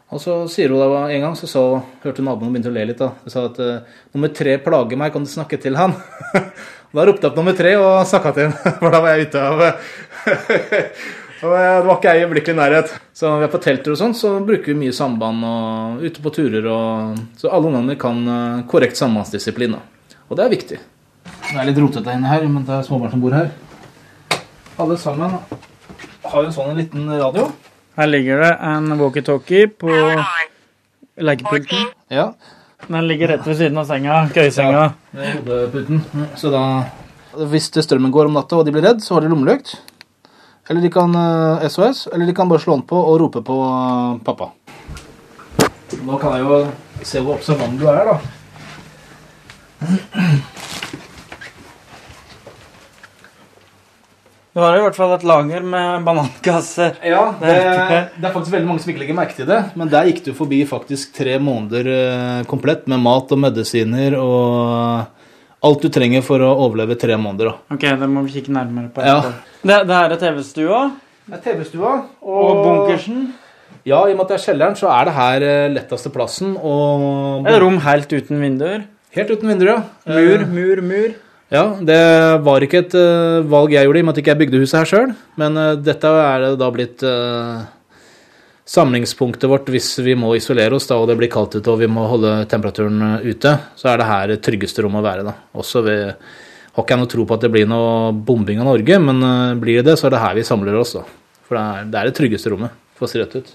Og 0.09 0.17
så 0.23 0.39
sier 0.49 0.73
hun 0.73 0.81
da 0.81 1.03
en 1.13 1.27
gang, 1.27 1.35
så 1.37 1.45
så 1.49 1.63
hørte 2.01 2.25
naboen 2.25 2.49
begynte 2.49 2.71
å 2.71 2.73
le 2.73 2.87
litt. 2.89 2.97
da. 2.97 3.11
Hun 3.21 3.33
sa 3.33 3.45
at 3.45 3.61
uh, 3.61 4.01
nummer 4.15 4.33
tre 4.33 4.57
plager 4.65 4.97
meg, 4.97 5.13
kan 5.13 5.25
du 5.25 5.29
snakke 5.29 5.61
til 5.61 5.77
han? 5.79 5.93
Da 6.89 7.03
ropte 7.05 7.21
jeg 7.21 7.29
opp 7.29 7.35
nummer 7.37 7.53
tre 7.53 7.75
og 7.77 8.07
snakka 8.09 8.31
til 8.33 8.47
han, 8.49 8.55
for 8.79 8.89
da 8.89 9.01
var 9.03 9.13
jeg 9.13 9.27
ute 9.29 9.41
av 9.45 9.59
og 11.45 11.51
Det 11.53 11.83
var 11.85 11.91
ikke 11.93 12.09
jeg 12.09 12.17
i 12.17 12.23
øyeblikkelig 12.25 12.55
nærhet. 12.57 12.95
Så 13.13 13.29
når 13.29 13.43
vi 13.43 13.45
er 13.45 13.51
på 13.53 13.61
telter 13.61 13.93
og 13.93 13.99
sånn, 14.01 14.15
så 14.17 14.31
bruker 14.41 14.73
vi 14.73 14.79
mye 14.81 14.95
samband 14.95 15.45
og 15.45 16.01
ute 16.01 16.23
på 16.25 16.33
turer. 16.33 16.65
og 16.65 17.21
Så 17.37 17.53
alle 17.53 17.69
ungene 17.69 17.95
kan 18.01 18.19
eh, 18.25 18.65
korrekt 18.67 18.99
sambandsdisiplin. 18.99 19.77
Og 20.27 20.35
det 20.35 20.43
er 20.43 20.51
viktig. 20.51 20.81
Det 21.29 21.55
er 21.55 21.69
litt 21.69 21.79
rotete 21.79 22.17
inne 22.17 22.33
her, 22.33 22.43
men 22.49 22.65
det 22.67 22.75
er 22.75 22.83
småbarn 22.89 23.13
som 23.13 23.23
bor 23.23 23.37
her. 23.37 23.53
Alle 24.79 24.95
sammen 24.97 25.33
har 26.23 26.45
en 26.45 26.53
sånn 26.55 26.77
liten 26.79 27.09
radio. 27.11 27.49
Her 27.99 28.07
ligger 28.07 28.39
det 28.45 28.51
en 28.63 28.93
walkietalkie 28.99 29.67
på 29.81 29.91
legepulten. 31.19 31.89
Ja. 32.07 32.29
Den 32.87 33.07
ligger 33.09 33.33
rett 33.33 33.47
ved 33.47 33.57
siden 33.59 33.77
av 33.81 33.89
senga. 33.89 34.21
Køyesenga. 34.31 34.85
Er 35.17 35.33
hodeputen. 35.35 35.99
Så 36.39 36.51
da 36.53 36.63
Hvis 37.51 37.67
strømmen 37.69 38.11
går 38.11 38.25
om 38.29 38.39
natta 38.39 38.57
og 38.57 38.65
de 38.65 38.71
blir 38.73 38.87
redd, 38.87 39.03
så 39.03 39.17
har 39.17 39.21
de 39.21 39.29
lommelykt. 39.29 39.75
Eller 40.69 40.81
de 40.81 40.89
kan 40.93 41.13
eh, 41.15 41.67
SOS, 41.69 42.07
eller 42.13 42.25
de 42.25 42.33
kan 42.33 42.49
bare 42.49 42.63
slå 42.63 42.79
den 42.79 42.87
på 42.89 42.97
og 42.97 43.19
rope 43.21 43.43
på 43.45 43.57
eh, 43.67 44.17
pappa. 44.25 44.47
Nå 46.07 46.17
kan 46.21 46.37
jeg 46.37 46.47
jo 46.47 46.57
se 47.03 47.21
hvor 47.21 47.35
observant 47.35 47.77
du 47.79 47.85
er, 47.91 48.09
da. 48.09 48.15
Du 54.49 54.59
har 54.63 54.73
i 54.79 54.81
hvert 54.81 54.95
fall 54.97 55.11
et 55.13 55.23
lager 55.29 55.61
med 55.61 56.05
banankasser. 56.07 56.95
Ja, 57.05 57.27
det, 57.37 57.51
Det 58.17 58.25
er 58.25 58.33
faktisk 58.33 58.53
veldig 58.55 58.67
mange 58.67 58.81
som 58.81 58.89
ikke 58.91 59.03
legger 59.03 59.17
merke 59.19 59.35
til 59.37 59.45
det, 59.49 59.59
men 59.77 59.91
der 59.91 60.07
gikk 60.09 60.23
du 60.25 60.31
forbi 60.33 60.63
faktisk 60.67 61.13
tre 61.19 61.35
måneder 61.43 61.89
eh, 61.93 62.39
komplett 62.49 62.87
med 62.89 63.03
mat 63.03 63.29
og 63.35 63.39
medisiner 63.43 64.17
og 64.17 65.05
alt 65.69 65.85
du 65.85 65.89
trenger 65.93 66.23
for 66.25 66.41
å 66.41 66.49
overleve 66.65 66.97
tre 66.97 67.13
måneder. 67.19 67.51
da. 67.51 67.75
Ok, 67.77 67.85
det 68.01 68.09
må 68.09 68.25
vi 68.25 68.33
kikke 68.39 68.55
nærmere 68.57 68.89
på. 68.95 69.05
Ja. 69.05 69.19
Det, 69.61 69.77
det 69.85 69.95
her 69.99 70.15
er 70.15 70.21
TV-stua 70.23 70.81
Det 71.29 71.37
er 71.37 71.45
TV-stua 71.45 71.93
og 72.23 72.63
bunkersen. 72.65 73.25
Ja, 73.87 74.01
i 74.07 74.11
og 74.11 74.17
med 74.17 74.25
at 74.25 74.31
det 74.33 74.37
er 74.39 74.45
kjelleren, 74.49 74.75
så 74.79 74.89
er 74.91 75.07
det 75.07 75.13
her 75.19 75.45
eh, 75.45 75.69
letteste 75.77 76.09
plassen. 76.13 76.55
Og 76.57 77.45
Et 77.47 77.61
rom 77.61 77.77
helt 77.85 78.11
uten 78.17 78.41
vinduer. 78.41 78.87
Helt 79.15 79.29
uten 79.33 79.49
vinduer, 79.53 79.75
ja. 79.77 79.81
Mur, 80.09 80.41
Eh, 80.41 80.47
mur, 80.57 80.81
mur. 80.89 81.13
Ja, 81.49 81.63
det 81.81 81.97
var 82.45 82.61
ikke 82.61 82.83
et 82.83 82.93
uh, 82.93 83.41
valg 83.49 83.73
jeg 83.73 83.87
gjorde, 83.87 83.97
i 83.97 84.03
og 84.03 84.07
med 84.07 84.13
at 84.13 84.19
jeg 84.21 84.25
ikke 84.27 84.39
bygde 84.43 84.61
huset 84.61 84.77
her 84.77 84.89
sjøl. 84.89 85.13
Men 85.41 85.57
uh, 85.57 85.73
dette 85.81 86.11
er 86.21 86.45
da 86.59 86.67
blitt 86.73 87.01
uh, 87.01 87.63
samlingspunktet 88.69 89.49
vårt 89.49 89.71
hvis 89.73 89.95
vi 90.05 90.13
må 90.13 90.35
isolere 90.37 90.77
oss 90.77 90.85
da, 90.91 90.99
og 91.01 91.09
det 91.09 91.17
blir 91.17 91.31
kaldt 91.33 91.57
ute 91.57 91.73
og 91.73 91.81
vi 91.81 91.89
må 91.89 92.05
holde 92.11 92.35
temperaturen 92.51 93.17
ute. 93.25 93.55
Så 93.79 93.89
er 93.89 93.97
det 93.97 94.11
her 94.11 94.29
det 94.35 94.43
tryggeste 94.45 94.85
rommet 94.85 95.01
å 95.01 95.07
være. 95.07 95.25
da. 95.25 95.33
Også 95.57 95.81
ved, 95.87 96.29
har 96.75 96.85
ikke 96.85 96.95
jeg 96.95 97.01
noe 97.01 97.13
tro 97.15 97.25
på 97.25 97.39
at 97.39 97.47
det 97.47 97.53
blir 97.57 97.71
noe 97.71 98.13
bombing 98.13 98.61
av 98.61 98.69
Norge, 98.69 99.01
men 99.09 99.25
blir 99.57 99.81
det 99.81 99.89
det, 99.89 99.97
så 99.97 100.05
er 100.05 100.13
det 100.13 100.21
her 100.27 100.37
vi 100.37 100.45
samler 100.45 100.77
oss. 100.77 100.93
da. 100.99 101.07
For 101.49 101.57
det 101.57 101.65
er, 101.65 101.89
det 101.89 101.97
er 101.97 102.11
det 102.11 102.17
tryggeste 102.21 102.53
rommet, 102.53 102.77
for 102.93 103.09
å 103.09 103.09
si 103.09 103.17
rett 103.17 103.33
ut. 103.41 103.53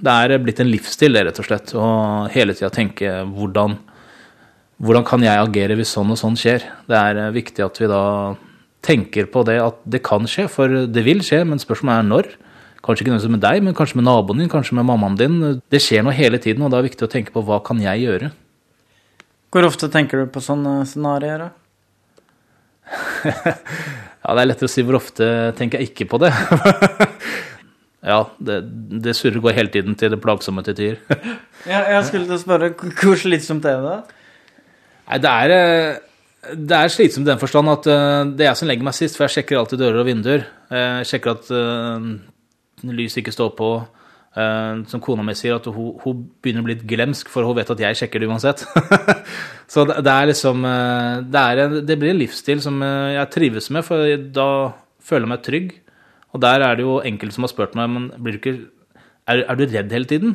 Det 0.00 0.16
er 0.24 0.40
blitt 0.40 0.64
en 0.64 0.72
livsstil, 0.72 1.12
det, 1.12 1.28
rett 1.28 1.44
og 1.44 1.50
slett. 1.50 1.76
Å 1.76 1.88
hele 2.32 2.56
tida 2.56 2.72
tenke 2.72 3.18
hvordan 3.28 3.76
hvordan 4.82 5.04
kan 5.06 5.22
jeg 5.22 5.38
agere 5.38 5.76
hvis 5.78 5.92
sånn 5.94 6.10
og 6.10 6.18
sånn 6.18 6.36
skjer? 6.38 6.64
Det 6.90 6.98
er 6.98 7.20
eh, 7.22 7.34
viktig 7.34 7.62
at 7.64 7.78
vi 7.78 7.90
da 7.90 8.02
tenker 8.82 9.28
på 9.30 9.44
det 9.46 9.60
at 9.62 9.78
det 9.86 10.02
kan 10.02 10.26
skje, 10.26 10.48
for 10.50 10.88
det 10.90 11.04
vil 11.06 11.22
skje, 11.22 11.44
men 11.46 11.62
spørsmålet 11.62 12.02
er 12.02 12.08
når. 12.08 12.30
Kanskje 12.82 13.04
ikke 13.04 13.12
nødvendigvis 13.12 13.36
med 13.36 13.44
deg, 13.44 13.62
men 13.62 13.76
kanskje 13.78 14.00
med 14.00 14.08
naboen 14.08 14.42
din, 14.42 14.50
kanskje 14.50 14.74
med 14.74 14.88
mammaen 14.88 15.18
din. 15.20 15.36
Det 15.70 15.78
skjer 15.84 16.02
noe 16.02 16.16
hele 16.16 16.40
tiden, 16.42 16.64
og 16.66 16.72
da 16.72 16.80
er 16.80 16.82
det 16.82 16.90
viktig 16.90 17.06
å 17.06 17.12
tenke 17.12 17.34
på 17.34 17.44
hva 17.46 17.60
kan 17.62 17.78
jeg 17.78 18.02
gjøre? 18.02 18.32
Hvor 19.54 19.68
ofte 19.68 19.86
tenker 19.92 20.24
du 20.24 20.32
på 20.34 20.42
sånne 20.42 20.80
scenarioer? 20.90 21.46
da? 21.46 21.50
Ja, 24.22 24.36
det 24.36 24.42
er 24.42 24.46
lettere 24.52 24.68
å 24.68 24.70
si 24.70 24.82
hvor 24.86 25.00
ofte 25.00 25.26
tenker 25.58 25.80
jeg 25.80 25.90
ikke 25.90 26.06
på 26.12 26.20
det. 26.22 26.28
ja, 28.12 28.20
det, 28.38 28.58
det 29.02 29.16
surrer 29.18 29.42
går 29.42 29.56
hele 29.56 29.72
tiden 29.74 29.96
til 29.98 30.12
det 30.14 30.20
plagsomme 30.22 30.62
til 30.66 30.76
tider. 30.78 31.00
Jeg, 31.62 31.78
jeg 31.78 32.06
skulle 32.08 32.26
til 32.26 32.34
å 32.34 32.40
spørre, 32.42 32.68
hvor 32.74 33.18
slitsomt 33.20 33.66
er 33.70 33.76
det? 33.78 33.90
da? 33.92 34.21
Nei, 35.08 35.18
det 35.22 35.32
er, 35.32 35.54
eh, 35.56 36.52
det 36.56 36.76
er 36.78 36.92
slitsomt 36.92 37.26
i 37.26 37.32
den 37.32 37.40
forstand 37.40 37.72
at 37.72 37.88
eh, 37.90 38.20
det 38.32 38.46
er 38.46 38.52
jeg 38.52 38.60
som 38.62 38.70
legger 38.70 38.86
meg 38.86 38.98
sist, 38.98 39.18
for 39.18 39.26
jeg 39.26 39.38
sjekker 39.38 39.60
alltid 39.60 39.82
dører 39.82 40.02
og 40.02 40.08
vinduer. 40.08 40.46
Jeg 40.72 41.08
sjekker 41.10 41.36
at 41.36 41.50
lyset 42.88 43.20
ikke 43.22 43.34
står 43.34 43.52
på. 43.58 43.72
Eh, 44.32 44.76
som 44.88 45.00
kona 45.04 45.24
mi 45.26 45.34
sier, 45.36 45.58
at 45.58 45.66
hun, 45.68 45.90
hun 46.00 46.20
begynner 46.40 46.64
å 46.64 46.66
bli 46.66 46.76
litt 46.78 46.86
glemsk, 46.88 47.28
for 47.28 47.44
hun 47.44 47.56
vet 47.58 47.68
at 47.74 47.82
jeg 47.84 47.98
sjekker 48.00 48.22
det 48.22 48.30
uansett. 48.30 48.64
Så 49.72 49.84
det, 49.88 49.98
det 50.06 50.12
er 50.12 50.30
liksom 50.30 50.64
eh, 50.68 51.18
det, 51.28 51.42
er 51.42 51.74
det 51.84 51.98
blir 52.00 52.14
en 52.14 52.22
livsstil 52.22 52.62
som 52.64 52.80
eh, 52.86 53.18
jeg 53.18 53.32
trives 53.34 53.68
med, 53.74 53.84
for 53.84 54.14
da 54.32 54.48
føler 55.04 55.26
jeg 55.26 55.32
meg 55.34 55.44
trygg. 55.44 55.74
Og 56.32 56.40
der 56.40 56.64
er 56.64 56.78
det 56.78 56.86
jo 56.86 56.96
enkelte 57.04 57.36
som 57.36 57.44
har 57.44 57.52
spurt 57.52 57.76
meg 57.76 57.92
men 57.92 58.08
blir 58.16 58.38
du 58.38 58.40
ikke, 58.40 58.56
er, 59.28 59.44
er 59.44 59.58
du 59.58 59.66
redd 59.66 59.92
hele 59.92 60.08
tiden. 60.08 60.34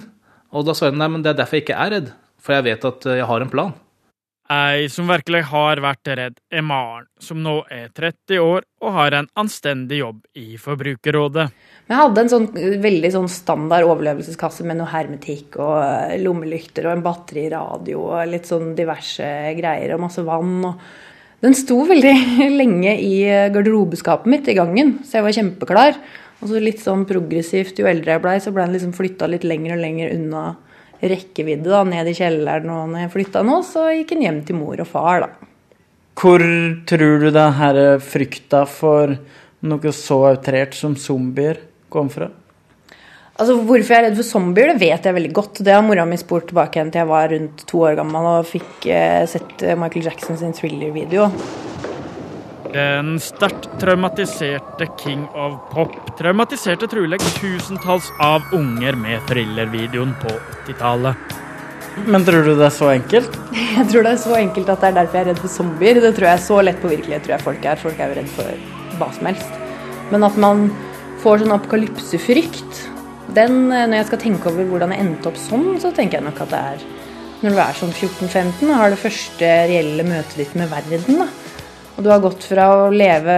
Og 0.54 0.68
da 0.68 0.78
svarer 0.78 0.94
jeg 0.94 1.02
nei, 1.02 1.10
men 1.16 1.26
det 1.26 1.34
er 1.34 1.42
derfor 1.42 1.58
jeg 1.58 1.66
ikke 1.66 1.82
er 1.82 1.94
redd. 1.96 2.14
For 2.38 2.54
jeg 2.54 2.68
vet 2.70 2.86
at 2.92 3.10
eh, 3.10 3.20
jeg 3.24 3.30
har 3.32 3.46
en 3.48 3.54
plan. 3.54 3.74
Ei 4.48 4.86
som 4.88 5.10
virkelig 5.12 5.42
har 5.50 5.82
vært 5.84 6.08
redd, 6.16 6.36
er 6.48 6.64
Maren, 6.64 7.10
som 7.20 7.42
nå 7.44 7.58
er 7.74 7.90
30 7.92 8.40
år 8.40 8.64
og 8.80 8.94
har 8.96 9.16
en 9.18 9.26
anstendig 9.36 9.98
jobb 10.00 10.22
i 10.40 10.56
Forbrukerrådet. 10.62 11.48
Jeg 11.90 12.00
hadde 12.00 12.24
en 12.24 12.32
sånn 12.32 12.46
veldig 12.84 13.12
sånn 13.12 13.28
standard 13.32 13.84
overlevelseskasse 13.90 14.64
med 14.68 14.80
noe 14.80 14.88
hermetikk 14.94 15.58
og 15.60 15.76
eh, 15.82 16.16
lommelykter 16.24 16.88
og 16.88 16.96
en 16.96 17.04
batteriradio 17.04 18.06
og 18.06 18.32
litt 18.32 18.48
sånn 18.48 18.72
diverse 18.78 19.28
greier 19.58 19.98
og 19.98 20.06
masse 20.06 20.24
vann. 20.24 20.56
Og 20.70 21.44
den 21.44 21.58
sto 21.58 21.82
veldig 21.90 22.16
lenge 22.62 22.96
i 23.04 23.18
garderobeskapet 23.52 24.32
mitt 24.32 24.48
i 24.48 24.56
gangen, 24.56 25.02
så 25.04 25.20
jeg 25.20 25.28
var 25.28 25.38
kjempeklar. 25.42 26.00
Og 26.38 26.54
så 26.54 26.62
litt 26.62 26.80
sånn 26.80 27.04
progressivt, 27.10 27.82
jo 27.82 27.90
eldre 27.90 28.16
jeg 28.16 28.24
blei, 28.24 28.38
så 28.40 28.56
ble 28.56 28.64
den 28.68 28.78
liksom 28.78 28.96
flytta 28.96 29.28
litt 29.28 29.44
lenger 29.48 29.76
og 29.76 29.84
lenger 29.84 30.16
unna 30.16 30.46
rekkevidde, 31.02 31.70
da, 31.70 31.84
ned 31.88 32.10
i 32.10 32.16
kjelleren. 32.18 32.72
Og 32.74 32.90
når 32.94 33.06
jeg 33.06 33.14
flytta 33.14 33.44
nå, 33.46 33.60
så 33.66 33.90
gikk 33.94 34.16
en 34.16 34.26
hjem 34.26 34.42
til 34.48 34.60
mor 34.60 34.82
og 34.82 34.90
far, 34.90 35.26
da. 35.26 35.54
Hvor 36.18 36.42
tror 36.90 37.22
du 37.22 37.30
det 37.30 37.48
her 37.60 37.80
frykta 38.02 38.64
for 38.70 39.14
noe 39.68 39.94
så 39.94 40.18
outrert 40.32 40.74
som 40.78 40.98
zombier 40.98 41.62
kom 41.94 42.10
fra? 42.10 42.32
Altså, 43.38 43.54
Hvorfor 43.62 43.94
jeg 43.94 44.02
er 44.02 44.08
redd 44.08 44.18
for 44.18 44.26
zombier, 44.26 44.74
det 44.74 44.82
vet 44.82 45.06
jeg 45.06 45.18
veldig 45.20 45.34
godt. 45.38 45.62
Det 45.62 45.76
har 45.76 45.86
mora 45.86 46.08
mi 46.10 46.18
spurt 46.18 46.50
tilbake 46.50 46.88
til 46.90 47.04
jeg 47.04 47.12
var 47.12 47.30
rundt 47.36 47.66
to 47.70 47.86
år 47.86 48.00
gammel 48.02 48.32
og 48.34 48.50
fikk 48.50 48.90
eh, 48.90 49.24
sett 49.30 49.62
Michael 49.78 50.10
Jackson 50.10 50.42
sin 50.42 50.58
thriller-video. 50.58 51.30
Den 52.74 53.16
sterkt 53.24 53.70
traumatiserte 53.80 54.88
King 55.00 55.26
of 55.36 55.60
Pop 55.72 55.94
traumatiserte 56.20 56.88
trolig 56.92 57.20
tusentalls 57.38 58.10
av 58.20 58.42
unger 58.54 58.98
med 59.00 59.24
thrillervideoen 59.30 60.16
på 60.22 60.34
80-tallet. 60.66 61.38
Men 62.06 62.26
tror 62.26 62.44
du 62.46 62.52
det 62.58 62.66
er 62.68 62.76
så 62.76 62.92
enkelt? 62.94 63.38
Jeg 63.78 63.88
tror 63.92 64.06
det 64.06 64.12
er 64.12 64.22
så 64.26 64.36
enkelt 64.38 64.70
at 64.74 64.84
det 64.84 64.90
er 64.90 64.98
derfor 65.00 65.18
jeg 65.18 65.26
er 65.26 65.30
redd 65.32 65.42
for 65.42 65.54
zombier. 65.54 66.02
Det 66.02 66.12
tror 66.18 66.28
jeg 66.28 66.34
er 66.34 66.44
så 66.44 66.60
lett 66.66 66.82
på 66.82 66.92
virkelighet 66.92 67.26
tror 67.26 67.36
jeg 67.36 67.46
folk 67.46 67.66
er. 67.66 67.82
Folk 67.82 68.00
er 68.02 68.12
jo 68.12 68.20
redd 68.20 68.30
for 68.36 69.00
hva 69.00 69.10
som 69.16 69.30
helst. 69.30 69.58
Men 70.12 70.26
at 70.28 70.38
man 70.42 70.68
får 71.24 71.44
sånn 71.44 71.56
apokalypsefrykt 71.56 72.84
den, 73.36 73.72
eh, 73.72 73.88
Når 73.88 73.98
jeg 74.00 74.08
skal 74.12 74.22
tenke 74.22 74.50
over 74.50 74.70
hvordan 74.70 74.94
jeg 74.94 75.04
endte 75.04 75.30
opp 75.30 75.38
sånn, 75.42 75.68
så 75.82 75.92
tenker 75.94 76.20
jeg 76.20 76.28
nok 76.30 76.42
at 76.46 76.54
det 76.54 76.62
er 76.74 76.86
når 77.38 77.54
du 77.54 77.60
er 77.62 77.76
sånn 77.78 77.92
14-15 77.94 78.72
og 78.72 78.80
har 78.80 78.90
det 78.90 78.98
første 78.98 79.50
reelle 79.70 80.06
møtet 80.08 80.40
ditt 80.40 80.56
med 80.58 80.72
verden. 80.72 81.20
da. 81.22 81.28
Og 81.98 82.06
du 82.06 82.12
har 82.14 82.22
gått 82.22 82.46
fra 82.46 82.68
å 82.78 82.90
leve 82.94 83.38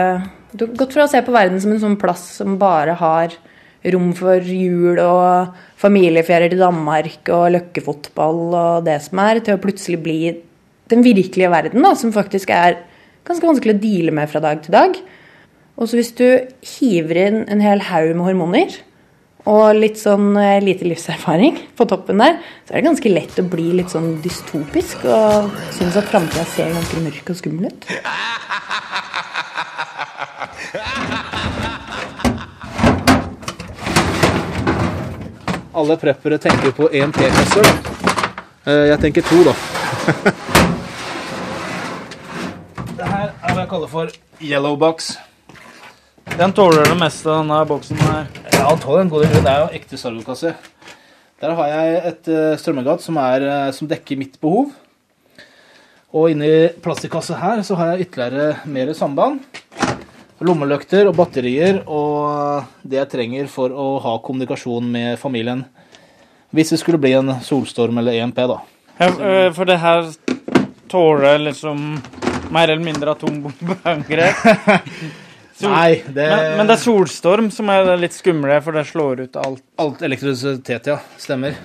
Du 0.52 0.66
har 0.66 0.74
gått 0.82 0.96
fra 0.96 1.06
å 1.06 1.12
se 1.12 1.22
på 1.24 1.32
verden 1.32 1.62
som 1.64 1.72
en 1.72 1.80
sånn 1.80 2.00
plass 2.00 2.26
som 2.42 2.58
bare 2.60 2.98
har 3.00 3.36
rom 3.94 4.10
for 4.18 4.44
jul 4.44 5.00
og 5.00 5.54
familieferier 5.80 6.52
til 6.52 6.60
Danmark 6.60 7.30
og 7.32 7.54
løkkefotball 7.56 8.42
og 8.50 8.88
det 8.90 8.98
som 9.06 9.22
er, 9.24 9.40
til 9.40 9.56
å 9.56 9.62
plutselig 9.64 10.02
bli 10.04 10.18
den 10.92 11.06
virkelige 11.06 11.52
verden, 11.54 11.86
da, 11.86 11.94
som 11.96 12.12
faktisk 12.12 12.52
er 12.52 12.82
ganske 13.30 13.48
vanskelig 13.48 13.78
å 13.78 13.80
deale 13.80 14.16
med 14.18 14.28
fra 14.34 14.42
dag 14.44 14.60
til 14.66 14.76
dag. 14.76 15.00
Og 15.80 15.88
så 15.88 15.96
hvis 15.96 16.12
du 16.18 16.26
hiver 16.74 17.22
inn 17.22 17.40
en 17.48 17.64
hel 17.64 17.86
haug 17.88 18.12
med 18.18 18.26
hormoner 18.26 18.76
og 19.50 19.76
litt 19.78 19.98
sånn 20.00 20.32
eh, 20.40 20.60
lite 20.64 20.86
livserfaring 20.88 21.58
på 21.80 21.88
toppen 21.90 22.22
der, 22.22 22.38
så 22.68 22.74
er 22.76 22.82
det 22.82 22.90
ganske 22.90 23.12
lett 23.14 23.40
å 23.42 23.48
bli 23.50 23.70
litt 23.80 23.94
sånn 23.94 24.12
dystopisk 24.24 25.06
og 25.10 25.50
synes 25.76 25.98
at 26.00 26.10
framtida 26.12 26.46
ser 26.54 26.74
ganske 26.76 27.04
mørk 27.06 27.34
og 27.34 27.40
skummel 27.42 27.72
ut. 27.72 27.90
Alle 35.74 35.96
preppere 35.98 36.38
tenker 36.38 36.72
på 36.76 36.90
én 36.92 37.12
T-kasse. 37.14 37.64
Eh, 38.66 38.88
Jeg 38.92 39.00
tenker 39.00 39.22
to, 39.22 39.44
da. 39.48 39.54
her 43.00 43.30
er 43.30 43.54
hva 43.54 43.62
jeg 43.62 43.70
kaller 43.72 43.88
for 43.92 44.12
yellow 44.44 44.76
box. 44.76 45.14
Den 46.38 46.54
tåler 46.54 46.84
det 46.90 46.98
meste, 47.00 47.30
denne 47.32 47.62
boksen 47.70 48.02
her. 48.04 48.28
Ja, 48.60 48.74
tåler 48.76 49.06
en 49.06 49.10
god 49.10 49.24
del. 49.24 49.38
Det 49.40 49.50
er 49.50 49.62
jo 49.62 49.68
ekte 49.78 49.98
Sargo-kasse. 49.98 50.50
Der 51.40 51.54
har 51.56 51.70
jeg 51.72 52.00
et 52.10 52.30
strømmegatt 52.60 53.00
som, 53.00 53.16
er, 53.24 53.46
eh, 53.48 53.70
som 53.72 53.88
dekker 53.88 54.20
mitt 54.20 54.36
behov. 54.44 54.74
Og 56.12 56.34
inni 56.34 56.68
plastikkassa 56.84 57.38
her 57.40 57.62
så 57.64 57.78
har 57.80 57.94
jeg 57.94 58.10
ytterligere 58.10 58.68
mer 58.68 58.92
samband. 58.98 59.40
Lommelykter 60.44 61.08
og 61.08 61.16
batterier 61.16 61.80
og 61.88 62.68
det 62.84 63.00
jeg 63.00 63.12
trenger 63.14 63.48
for 63.52 63.72
å 63.72 63.88
ha 64.04 64.18
kommunikasjon 64.26 64.92
med 64.92 65.16
familien. 65.24 65.64
Hvis 66.52 66.76
det 66.76 66.82
skulle 66.84 67.00
bli 67.00 67.14
en 67.16 67.38
solstorm 67.46 68.04
eller 68.04 68.20
EMP, 68.20 68.44
da. 68.52 68.60
Ja, 69.00 69.08
øh, 69.08 69.48
for 69.56 69.72
det 69.72 69.80
her 69.80 70.12
tåler 70.92 71.40
liksom 71.48 71.88
mer 72.52 72.68
eller 72.68 72.84
mindre 72.84 73.16
atombombeangrep. 73.16 74.46
Sol- 75.60 75.74
Nei, 75.74 76.00
det 76.08 76.26
Men, 76.32 76.58
men 76.62 76.70
det 76.70 76.78
er 76.78 76.84
solstorm 76.86 77.50
som 77.52 77.68
er 77.74 77.90
litt 78.00 78.16
skumle, 78.16 78.62
for 78.64 78.78
det 78.78 78.86
slår 78.88 79.26
ut 79.26 79.40
alt. 79.42 79.64
Alt 79.84 80.04
elektrisitet, 80.08 80.88
ja. 80.88 80.96
Stemmer. 81.20 81.58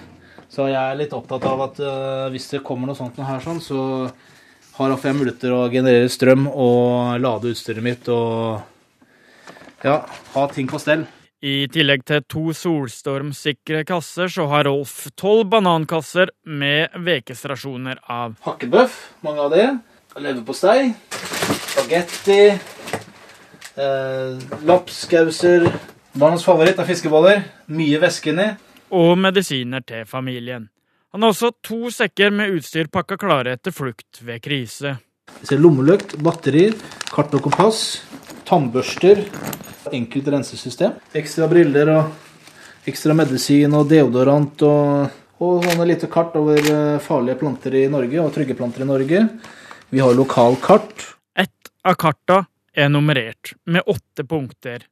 Så 0.50 0.66
jeg 0.70 0.78
er 0.78 0.98
litt 0.98 1.14
opptatt 1.14 1.46
av 1.46 1.62
at 1.68 1.78
uh, 1.82 2.26
hvis 2.34 2.48
det 2.50 2.64
kommer 2.66 2.90
noe 2.90 2.98
sånt 2.98 3.16
noe 3.18 3.28
her, 3.28 3.42
sånn, 3.42 3.62
så 3.62 4.08
har 4.74 4.90
jeg 4.90 5.02
fem 5.04 5.20
minutter 5.22 5.54
å 5.54 5.64
generere 5.70 6.10
strøm 6.10 6.48
og 6.50 7.20
lade 7.22 7.52
utstyret 7.54 7.86
mitt 7.86 8.10
og 8.10 8.62
ja, 9.84 10.00
ha 10.34 10.46
ting 10.50 10.66
på 10.70 10.80
stell. 10.82 11.06
I 11.44 11.66
tillegg 11.68 12.06
til 12.08 12.22
to 12.26 12.44
solstormsikre 12.56 13.82
kasser, 13.86 14.30
så 14.32 14.46
har 14.50 14.64
Rolf 14.66 15.10
tolv 15.14 15.50
banankasser 15.52 16.32
med 16.48 16.94
ukesrasjoner 16.96 18.00
av 18.10 18.38
Hakkebøff, 18.46 18.96
mange 19.26 19.44
av 19.44 19.52
det. 19.52 19.66
Leverpostei. 20.18 20.94
Spagetti. 21.12 22.40
Eh, 23.74 24.38
lapskauser. 24.66 25.66
Barnas 26.14 26.44
favoritt 26.46 26.78
er 26.78 26.86
fiskeboller. 26.86 27.42
Mye 27.66 27.98
væske 27.98 28.30
inni. 28.30 28.54
og 28.94 29.18
medisiner 29.18 29.82
til 29.82 30.04
familien. 30.06 30.68
Han 31.12 31.22
har 31.22 31.32
også 31.32 31.50
to 31.62 31.90
sekker 31.90 32.30
med 32.30 32.52
utstyr 32.54 32.86
pakka 32.92 33.16
klare 33.18 33.56
etter 33.56 33.74
flukt 33.74 34.20
ved 34.22 34.42
krise. 34.42 34.96
Vi 35.40 35.48
ser 35.48 35.58
lommelykt, 35.58 36.14
batterier, 36.22 36.76
kart 37.10 37.34
og 37.34 37.42
kompass, 37.42 38.04
tannbørster, 38.46 39.24
enkelt 39.90 40.30
rensesystem. 40.30 40.94
Ekstra 41.14 41.48
briller 41.50 41.90
og 41.90 42.86
ekstra 42.86 43.16
medisin 43.18 43.74
og 43.74 43.88
deodorant 43.90 44.62
og, 44.68 45.10
og 45.42 45.66
sånne 45.66 45.88
lite 45.90 46.10
kart 46.12 46.36
over 46.38 46.60
eh, 46.60 47.02
farlige 47.02 47.40
planter 47.40 47.78
i 47.80 47.86
Norge 47.90 48.20
og 48.22 48.32
trygge 48.34 48.54
planter 48.58 48.84
i 48.84 48.90
Norge. 48.92 49.26
Vi 49.90 50.02
har 50.02 50.14
lokalkart. 50.14 51.08
Ett 51.34 51.72
av 51.82 51.98
karta 51.98 52.44
er 52.74 52.90
nummerert 52.90 53.54
med 53.70 53.86
åtte 53.86 54.26
punkter. 54.28 54.84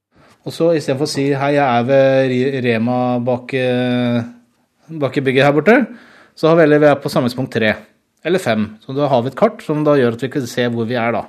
Og 0.43 0.55
så 0.55 0.73
istedenfor 0.75 1.07
å 1.07 1.13
si 1.13 1.29
hei, 1.39 1.53
jeg 1.55 1.63
er 1.63 1.87
ved 1.87 2.65
Rema 2.65 2.99
bak, 3.23 3.55
eh, 3.55 4.23
bak 5.03 5.19
i 5.19 5.23
bygget 5.23 5.47
her 5.47 5.55
borte, 5.55 5.77
så 6.35 6.49
har 6.49 6.57
vi 6.57 6.65
heller 6.65 6.83
vi 6.83 6.91
er 6.91 7.03
på 7.03 7.13
samlingspunkt 7.13 7.53
tre. 7.55 7.75
Eller 8.25 8.39
fem. 8.39 8.79
Så 8.83 8.95
da 8.95 9.09
har 9.11 9.23
vi 9.23 9.31
et 9.31 9.39
kart 9.39 9.63
som 9.63 9.83
da 9.85 9.97
gjør 9.99 10.17
at 10.17 10.23
vi 10.23 10.31
kan 10.33 10.47
se 10.47 10.67
hvor 10.71 10.87
vi 10.87 10.99
er 10.99 11.15
da. 11.15 11.27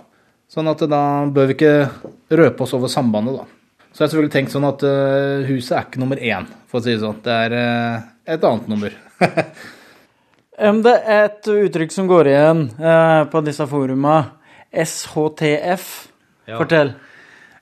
Sånn 0.49 0.69
at 0.69 0.81
da 0.89 1.25
bør 1.33 1.49
vi 1.49 1.57
ikke 1.57 1.89
røpe 2.29 2.65
oss 2.65 2.73
over 2.77 2.91
sambandet 2.91 3.37
da. 3.41 3.45
Så 3.93 4.01
jeg 4.01 4.05
har 4.05 4.11
selvfølgelig 4.13 4.33
tenkt 4.33 4.53
sånn 4.53 4.69
at 4.69 4.85
eh, 4.89 5.45
huset 5.49 5.77
er 5.77 5.87
ikke 5.87 6.01
nummer 6.01 6.17
én, 6.17 6.47
for 6.69 6.79
å 6.79 6.85
si 6.85 6.93
det 6.93 7.01
sånn. 7.03 7.21
Det 7.25 7.33
er 7.45 7.57
eh, 7.57 8.05
et 8.33 8.49
annet 8.49 8.69
nummer. 8.71 8.99
Det 10.53 10.91
er 11.09 11.23
et 11.31 11.47
uttrykk 11.49 11.91
som 11.91 12.05
går 12.05 12.27
igjen 12.29 12.59
på 13.33 13.39
disse 13.41 13.65
foruma. 13.65 14.19
SHTF. 14.69 16.12
Ja. 16.49 16.57
Fortell. 16.59 16.93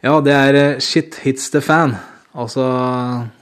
Ja, 0.02 0.16
det 0.26 0.34
er 0.34 0.58
eh, 0.58 0.80
shit 0.82 1.20
hits 1.22 1.52
the 1.54 1.62
fan. 1.62 1.94
Altså 2.32 2.64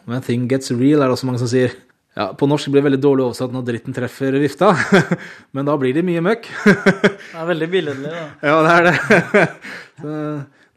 when 0.10 0.24
thing 0.26 0.48
gets 0.50 0.72
real, 0.74 1.00
er 1.00 1.08
det 1.08 1.16
også 1.16 1.30
mange 1.30 1.42
som 1.42 1.52
sier. 1.52 1.76
Ja, 2.18 2.32
På 2.36 2.50
norsk 2.50 2.72
blir 2.74 2.82
det 2.82 2.90
veldig 2.90 3.02
dårlig 3.04 3.26
oversatt 3.28 3.54
når 3.54 3.68
dritten 3.68 3.96
treffer 3.96 4.36
vifta, 4.42 4.74
men 5.56 5.68
da 5.68 5.78
blir 5.80 5.94
det 5.96 6.04
mye 6.04 6.24
møkk. 6.26 6.50
Det 6.66 7.38
er 7.38 7.50
veldig 7.54 7.70
billedlig, 7.72 8.12
da. 8.12 8.24
Ja, 8.50 8.58
det 8.66 8.74
er 8.76 8.88
det. 8.90 9.44
Så, 10.02 10.16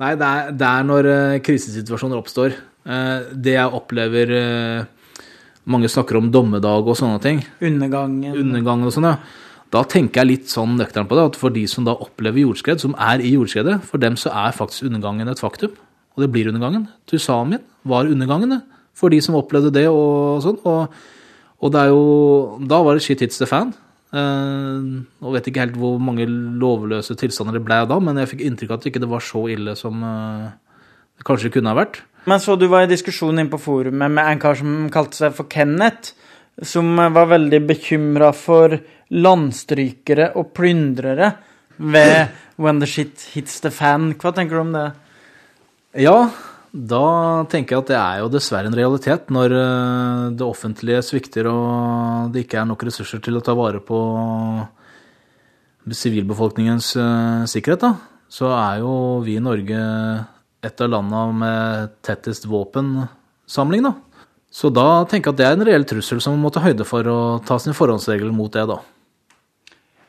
Nei, 0.03 0.15
det 0.19 0.29
er, 0.29 0.55
det 0.59 0.69
er 0.69 0.87
når 0.87 1.09
eh, 1.11 1.41
krisesituasjoner 1.47 2.19
oppstår. 2.19 2.55
Eh, 2.83 3.31
det 3.39 3.55
jeg 3.55 3.79
opplever 3.79 4.33
Mange 5.71 5.87
snakker 5.87 6.19
om 6.19 6.27
dommedag 6.35 6.89
og 6.91 6.97
sånne 6.99 7.21
ting. 7.23 7.39
Undergangen. 7.63 8.35
Undergangen 8.35 8.89
og 8.89 8.95
sånn, 8.95 9.07
ja. 9.13 9.42
Da 9.73 9.83
tenker 9.89 10.21
jeg 10.21 10.29
litt 10.29 10.53
sånn 10.53 10.77
nøkternt 10.77 11.09
på 11.09 11.17
det, 11.17 11.29
at 11.31 11.39
for 11.41 11.55
de 11.55 11.63
som 11.71 11.87
da 11.87 11.95
opplever 11.97 12.43
jordskred, 12.43 12.83
som 12.83 12.97
er 13.01 13.23
i 13.25 13.33
jordskredet, 13.33 13.79
for 13.89 14.03
dem 14.03 14.19
så 14.21 14.33
er 14.45 14.57
faktisk 14.57 14.91
undergangen 14.91 15.31
et 15.33 15.41
faktum. 15.41 15.73
Og 16.13 16.25
det 16.25 16.29
blir 16.33 16.51
undergangen. 16.51 16.91
Tusamien 17.09 17.63
var 17.89 18.11
undergangen. 18.11 18.61
For 18.93 19.09
de 19.09 19.23
som 19.25 19.39
opplevde 19.39 19.73
det 19.73 19.87
og 19.89 20.43
sånn. 20.45 20.59
Og, 20.69 20.93
og 21.63 21.73
det 21.73 21.81
er 21.81 21.89
jo 21.89 22.03
Da 22.69 22.83
var 22.85 22.99
det 22.99 23.05
shit 23.07 23.25
hits 23.25 23.41
the 23.41 23.49
fan. 23.49 23.73
Uh, 24.13 25.01
og 25.25 25.39
vet 25.39 25.47
ikke 25.49 25.63
helt 25.63 25.79
hvor 25.81 25.97
mange 25.97 26.27
lovløse 26.29 27.17
tilstander 27.17 27.57
det 27.57 27.63
ble 27.65 27.79
da, 27.89 27.97
men 27.97 28.19
jeg 28.21 28.29
fikk 28.35 28.43
inntrykk 28.45 28.75
av 28.75 28.77
at 28.77 28.85
det 28.85 28.91
ikke 28.93 29.09
var 29.09 29.25
så 29.25 29.47
ille 29.49 29.73
som 29.79 30.03
uh, 30.05 30.51
det 31.17 31.25
kanskje 31.25 31.49
kunne 31.55 31.73
ha 31.73 31.79
vært. 31.79 32.03
Men 32.29 32.43
så 32.43 32.59
du 32.61 32.67
var 32.69 32.85
i 32.85 32.91
diskusjon 32.91 33.33
inne 33.33 33.49
på 33.49 33.63
forumet 33.63 34.13
med 34.13 34.21
en 34.21 34.43
kar 34.43 34.59
som 34.61 34.91
kalte 34.93 35.17
seg 35.17 35.33
for 35.39 35.49
Kenneth, 35.49 36.13
som 36.61 36.97
var 36.97 37.31
veldig 37.31 37.63
bekymra 37.67 38.33
for 38.37 38.77
landstrykere 39.13 40.33
og 40.37 40.53
plyndrere 40.57 41.33
ved 41.79 42.33
When 42.61 42.81
the 42.83 42.87
shit 42.87 43.25
hits 43.33 43.61
the 43.65 43.71
fan. 43.73 44.13
Hva 44.21 44.33
tenker 44.37 44.59
du 44.59 44.63
om 44.63 44.75
det? 44.75 44.87
Ja, 46.05 46.29
da 46.73 47.07
tenker 47.53 47.77
jeg 47.77 47.83
at 47.83 47.91
det 47.91 47.99
er 47.99 48.21
jo 48.23 48.31
dessverre 48.33 48.71
en 48.71 48.77
realitet 48.77 49.33
når 49.33 49.55
eh, 49.57 50.29
det 50.39 50.47
offentlige 50.47 51.03
svikter 51.05 51.49
og 51.51 52.33
det 52.33 52.47
ikke 52.47 52.63
er 52.63 52.69
nok 52.71 52.87
ressurser 52.89 53.21
til 53.25 53.37
å 53.37 53.45
ta 53.45 53.57
vare 53.57 53.83
på 53.85 53.99
sivilbefolkningens 55.93 56.95
eh, 56.97 57.43
sikkerhet, 57.51 57.83
da. 57.83 57.93
Så 58.33 58.49
er 58.57 58.81
jo 58.81 58.95
vi 59.25 59.37
i 59.37 59.45
Norge 59.45 59.81
et 60.65 60.81
av 60.81 60.89
landene 60.89 61.37
med 61.43 61.93
tettest 62.07 62.47
våpensamling, 62.49 63.85
da. 63.85 63.93
Så 64.53 64.69
da 64.69 65.03
tenker 65.09 65.31
jeg 65.31 65.35
at 65.35 65.41
det 65.41 65.47
er 65.49 65.55
en 65.57 65.65
reell 65.65 65.87
trussel 65.89 66.21
som 66.21 66.37
man 66.37 66.45
må 66.45 66.51
ta 66.53 66.61
høyde 66.61 66.85
for 66.85 67.07
å 67.09 67.21
ta 67.47 67.57
sine 67.63 67.77
forhåndsregler 67.77 68.35
mot 68.37 68.53
det, 68.53 68.67
da. 68.69 68.83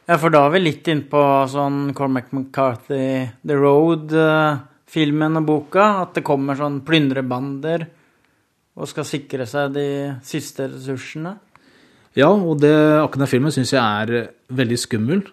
Ja, 0.03 0.17
for 0.19 0.33
da 0.33 0.41
er 0.43 0.51
vi 0.57 0.65
litt 0.65 0.87
innpå 0.91 1.19
sånn 1.47 1.93
Cormac 1.95 2.33
McCarthy, 2.35 3.23
The 3.39 3.55
Road-filmen 3.55 5.39
og 5.39 5.47
boka. 5.47 5.85
At 6.03 6.17
det 6.17 6.25
kommer 6.27 6.59
sånn 6.59 6.81
plyndrebander 6.83 7.87
og 8.73 8.89
skal 8.89 9.07
sikre 9.07 9.47
seg 9.47 9.77
de 9.77 9.87
siste 10.27 10.67
ressursene. 10.73 11.37
Ja, 12.19 12.27
og 12.33 12.59
det, 12.61 12.73
akkurat 12.99 13.23
den 13.23 13.31
filmen 13.31 13.53
syns 13.55 13.71
jeg 13.73 13.79
er 13.79 14.27
veldig 14.53 14.81
skummel. 14.81 15.23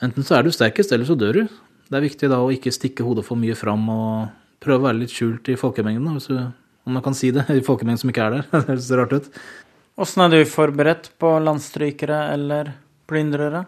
Enten 0.00 0.24
så 0.24 0.38
er 0.38 0.46
du 0.46 0.54
sterkest, 0.54 0.94
eller 0.94 1.08
så 1.08 1.18
dør 1.18 1.40
du. 1.42 1.58
Det 1.90 1.98
er 1.98 2.06
viktig 2.06 2.30
da 2.30 2.38
å 2.38 2.52
ikke 2.54 2.72
stikke 2.72 3.04
hodet 3.04 3.26
for 3.26 3.40
mye 3.40 3.56
fram 3.58 3.82
og 3.92 4.30
prøve 4.62 4.78
å 4.78 4.86
være 4.86 5.02
litt 5.02 5.12
skjult 5.12 5.50
i 5.50 5.58
folkemengden, 5.58 6.14
hvis 6.14 6.30
du, 6.30 6.38
om 6.90 6.98
man 6.98 7.06
kan 7.06 7.16
si 7.16 7.30
det, 7.34 7.46
i 7.58 7.64
folkemengden 7.66 8.02
som 8.02 8.12
ikke 8.12 8.26
er 8.26 8.38
der. 8.38 8.46
Det 8.52 8.66
høres 8.74 8.90
rart 8.98 9.16
ut. 9.16 9.28
Åssen 10.00 10.24
er 10.24 10.32
du 10.32 10.40
forberedt 10.48 11.12
på 11.20 11.34
landstrykere 11.44 12.24
eller 12.34 12.74
plyndrere? 13.10 13.66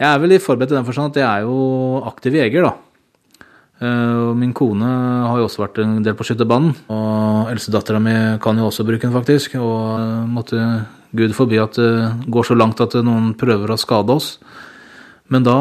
Jeg 0.00 0.08
er 0.08 0.22
vel 0.22 0.34
forberedt 0.42 0.72
i 0.72 0.78
den 0.78 0.86
forstand 0.86 1.12
at 1.12 1.20
jeg 1.20 1.28
er 1.28 1.46
jo 1.46 2.00
aktiv 2.08 2.36
jeger, 2.38 2.66
da. 2.66 2.72
Eh, 3.82 4.32
Min 4.38 4.54
kone 4.56 4.88
har 5.26 5.38
jo 5.40 5.48
også 5.48 5.64
vært 5.64 5.80
en 5.82 6.00
del 6.04 6.16
på 6.18 6.26
skytterbanen. 6.26 6.74
Og 6.92 7.52
eldstedattera 7.52 8.00
mi 8.02 8.14
kan 8.42 8.58
jo 8.58 8.68
også 8.70 8.86
bruke 8.88 9.04
den, 9.04 9.14
faktisk. 9.14 9.56
Og 9.60 9.78
eh, 9.98 10.26
måtte 10.30 10.60
Gud 11.12 11.34
forby 11.36 11.58
at 11.60 11.76
det 11.78 12.28
går 12.32 12.48
så 12.48 12.56
langt 12.58 12.80
at 12.84 12.96
noen 13.04 13.32
prøver 13.38 13.74
å 13.74 13.80
skade 13.80 14.14
oss. 14.14 14.36
Men 15.32 15.44
da, 15.46 15.56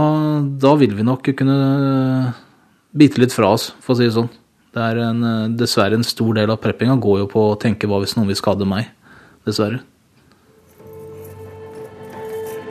da 0.62 0.76
vil 0.80 0.94
vi 0.98 1.08
nok 1.08 1.32
kunne 1.38 1.58
bite 2.92 3.22
litt 3.22 3.34
fra 3.36 3.54
oss, 3.56 3.72
for 3.80 3.96
å 3.96 4.00
si 4.00 4.08
det 4.08 4.16
sånn. 4.16 4.32
Det 4.72 4.80
er 4.80 5.02
en, 5.04 5.24
eh, 5.24 5.50
dessverre 5.60 5.98
en 6.00 6.04
stor 6.04 6.34
del 6.34 6.50
av 6.50 6.62
preppinga 6.64 6.96
går 6.96 7.18
jo 7.20 7.28
på 7.28 7.42
å 7.50 7.60
tenke 7.60 7.90
hva 7.92 8.00
hvis 8.00 8.16
noen 8.16 8.30
vil 8.32 8.40
skade 8.40 8.64
meg. 8.64 8.88
Dessverre. 9.44 9.82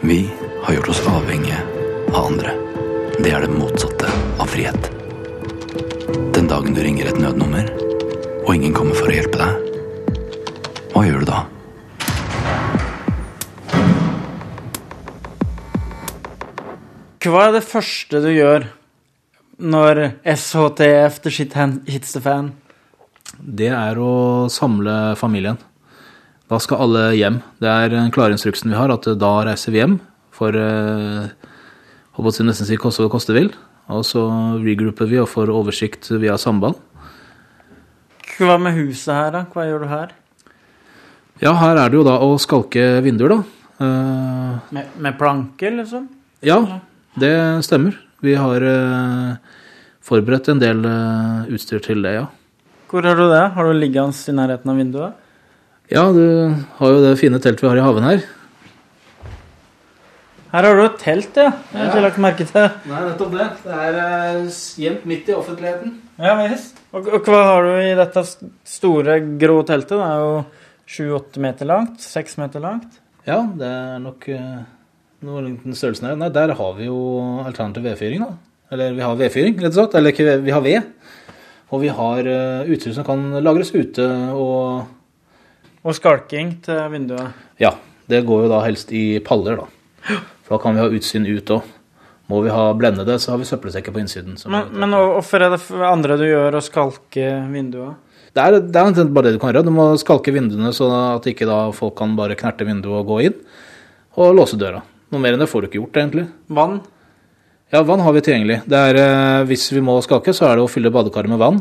Vi 0.00 0.30
har 0.64 0.74
gjort 0.74 0.88
oss 0.88 1.02
avhengige 1.04 1.60
av 2.14 2.24
andre. 2.24 2.54
Det 3.20 3.34
er 3.36 3.44
det 3.44 3.52
motsatte 3.52 4.08
av 4.40 4.48
frihet. 4.48 4.88
Den 6.32 6.48
dagen 6.48 6.72
du 6.72 6.80
ringer 6.80 7.10
et 7.10 7.20
nødnummer, 7.20 7.68
og 8.46 8.54
ingen 8.54 8.72
kommer 8.72 8.96
for 8.96 9.12
å 9.12 9.16
hjelpe 9.18 9.36
deg, 9.36 9.52
hva 10.94 11.04
gjør 11.04 11.20
du 11.20 11.28
da? 11.28 11.44
Hva 17.20 17.48
er 17.50 17.52
det 17.58 17.66
første 17.68 18.24
du 18.24 18.32
gjør 18.32 18.70
når 19.61 20.01
SHTF, 20.25 21.20
the 21.23 21.31
shit 21.31 21.55
hits 21.88 22.12
the 22.12 22.20
fan? 22.25 22.53
Det 23.40 23.68
er 23.73 23.99
å 24.01 24.49
samle 24.51 25.14
familien. 25.16 25.59
Da 26.51 26.59
skal 26.59 26.83
alle 26.83 27.03
hjem. 27.14 27.40
Det 27.62 27.68
er 27.70 27.92
den 27.92 28.11
klare 28.11 28.35
instruksen 28.35 28.73
vi 28.73 28.77
har, 28.79 28.90
at 28.90 29.07
da 29.20 29.33
reiser 29.46 29.73
vi 29.73 29.79
hjem. 29.83 29.99
For 30.35 30.57
eh, 30.57 31.29
håper 32.16 32.31
å 32.31 32.35
si 32.35 32.46
nesten 32.46 32.66
si 32.68 32.79
koste 32.81 33.03
hva 33.05 33.09
det 33.09 33.14
koste 33.14 33.37
vil. 33.37 33.53
Og 33.90 34.03
så 34.07 34.23
regrouper 34.62 35.09
vi 35.11 35.20
og 35.23 35.29
får 35.31 35.51
oversikt 35.55 36.11
via 36.23 36.37
samband. 36.38 36.79
Hva 38.40 38.57
med 38.62 38.77
huset 38.79 39.12
her, 39.14 39.31
da? 39.35 39.44
Hva 39.53 39.66
gjør 39.68 39.85
du 39.85 39.88
her? 39.90 40.12
Ja, 41.40 41.55
her 41.57 41.79
er 41.81 41.88
det 41.90 41.99
jo 42.01 42.05
da 42.07 42.18
å 42.25 42.35
skalke 42.40 42.85
vinduer, 43.05 43.37
da. 43.37 43.40
Eh, 43.81 44.75
Med, 44.77 44.94
med 45.01 45.18
planke, 45.18 45.70
liksom? 45.73 46.09
ja, 46.44 46.59
det 47.20 47.33
stemmer. 47.66 47.96
Vi 48.20 48.35
har 48.37 48.64
eh, 48.68 49.37
forberedt 50.04 50.50
en 50.52 50.61
del 50.61 50.85
eh, 50.85 51.48
utstyr 51.56 51.80
til 51.85 52.04
det, 52.04 52.18
ja. 52.18 52.26
Hvor 52.90 53.06
har 53.06 53.16
du 53.16 53.28
det? 53.30 53.44
Har 53.54 53.68
du 53.68 53.78
liggende 53.78 54.12
i 54.12 54.35
nærheten 54.35 54.72
av 54.72 54.80
vinduet? 54.80 55.26
Ja, 55.90 56.04
du 56.14 56.52
har 56.78 56.92
jo 56.92 57.00
det 57.02 57.16
fine 57.18 57.40
teltet 57.42 57.64
vi 57.64 57.70
har 57.70 57.80
i 57.80 57.85
haven 57.87 58.06
her. 58.06 58.20
Her 60.50 60.66
har 60.66 60.76
du 60.76 60.83
et 60.83 60.98
telt, 60.98 61.37
ja. 61.38 61.52
Jeg 61.70 61.78
har 61.78 61.85
ja. 61.85 61.90
ikke 61.92 62.02
lagt 62.04 62.20
merke 62.22 62.46
til. 62.48 62.66
Nei, 62.90 63.00
nettopp 63.06 63.37
det. 63.38 63.46
Det 63.62 63.78
er 63.87 64.38
gjemt 64.83 65.04
midt 65.06 65.30
i 65.30 65.37
offentligheten. 65.38 65.94
Ja, 66.18 66.35
visst. 66.42 66.83
Og, 66.90 67.06
og 67.06 67.30
hva 67.30 67.42
har 67.46 67.68
du 67.68 67.72
i 67.78 67.94
dette 67.98 68.24
store, 68.66 69.20
grå 69.40 69.61
teltet? 69.68 69.94
Det 69.94 70.09
er 70.11 70.24
jo 70.26 70.35
sju-åtte 70.90 71.42
meter 71.42 71.70
langt. 71.70 72.02
Seks 72.02 72.37
meter 72.42 72.62
langt. 72.66 72.98
Ja, 73.28 73.44
det 73.54 73.70
er 73.70 74.02
nok 74.02 74.26
den 75.20 75.74
størrelsen 75.76 76.09
her. 76.09 76.16
Nei, 76.16 76.28
der 76.33 76.54
har 76.56 76.72
vi 76.78 76.87
jo 76.88 77.00
alternativ 77.44 77.85
vedfyring, 77.85 78.20
da. 78.24 78.33
Eller 78.72 78.94
vi 78.94 79.02
har 79.04 79.16
vedfyring, 79.18 79.56
rett 79.61 79.74
og 79.74 79.78
slett. 79.80 79.96
Eller 79.98 80.14
ikke 80.14 80.24
ved, 80.28 80.44
vi 80.46 80.54
har 80.54 80.62
ved. 80.64 80.83
Og 81.70 81.83
vi 81.85 81.90
har 81.94 82.26
uh, 82.26 82.70
utstyr 82.70 82.94
som 82.96 83.04
kan 83.06 83.26
lagres 83.44 83.70
ute 83.74 84.06
og 84.35 84.87
Og 85.85 85.94
skalking 85.96 86.59
til 86.64 86.80
vinduet. 86.92 87.33
Ja, 87.62 87.70
det 88.11 88.24
går 88.28 88.44
jo 88.44 88.50
da 88.52 88.59
helst 88.66 88.90
i 88.92 89.18
paller, 89.24 89.56
da. 89.62 90.18
For 90.44 90.56
da 90.56 90.62
kan 90.62 90.74
vi 90.76 90.83
ha 90.83 90.90
utsyn 90.92 91.24
ut 91.28 91.52
òg. 91.54 91.62
Må 92.30 92.42
vi 92.44 92.50
ha 92.52 92.68
blendede, 92.78 93.16
så 93.18 93.33
har 93.33 93.40
vi 93.40 93.46
søppelsekker 93.48 93.90
på 93.94 93.98
innsiden. 94.02 94.37
som- 94.38 94.52
Men, 94.52 94.68
men 94.78 94.90
hvorfor 94.90 95.42
er 95.42 95.50
det 95.56 95.62
andre 95.83 96.16
du 96.16 96.24
gjør 96.28 96.54
å 96.54 96.62
skalke 96.62 97.26
vinduet? 97.50 97.94
Det 98.35 98.38
er, 98.44 98.61
det 98.61 98.76
er 98.76 99.04
bare 99.11 99.24
det 99.24 99.33
du 99.33 99.38
kan 99.42 99.52
gjøre. 99.52 99.64
Du 99.64 99.70
må 99.74 99.96
skalke 99.98 100.30
vinduene 100.33 100.70
så 100.72 100.87
at 101.16 101.24
ikke 101.26 101.46
da 101.48 101.70
folk 101.72 101.96
kan 101.96 102.14
bare 102.14 102.37
knerte 102.37 102.66
vinduet 102.68 103.00
og 103.00 103.06
gå 103.09 103.22
inn. 103.26 103.35
Og 104.16 104.35
låse 104.37 104.59
døra. 104.59 104.83
Noe 105.11 105.23
mer 105.23 105.35
enn 105.35 105.42
det 105.42 105.51
får 105.51 105.64
du 105.64 105.68
ikke 105.70 105.81
gjort, 105.81 105.99
egentlig. 105.99 106.27
Vann? 106.46 106.81
Ja, 107.70 107.83
vann 107.87 108.03
har 108.03 108.14
vi 108.14 108.23
tilgjengelig. 108.27 108.61
Det 108.66 108.79
er, 108.79 108.96
eh, 108.99 109.44
hvis 109.46 109.68
vi 109.73 109.83
må 109.83 109.96
skake, 110.03 110.35
så 110.35 110.49
er 110.49 110.57
det 110.57 110.64
å 110.64 110.70
fylle 110.70 110.90
badekaret 110.90 111.31
med 111.31 111.38
vann. 111.38 111.61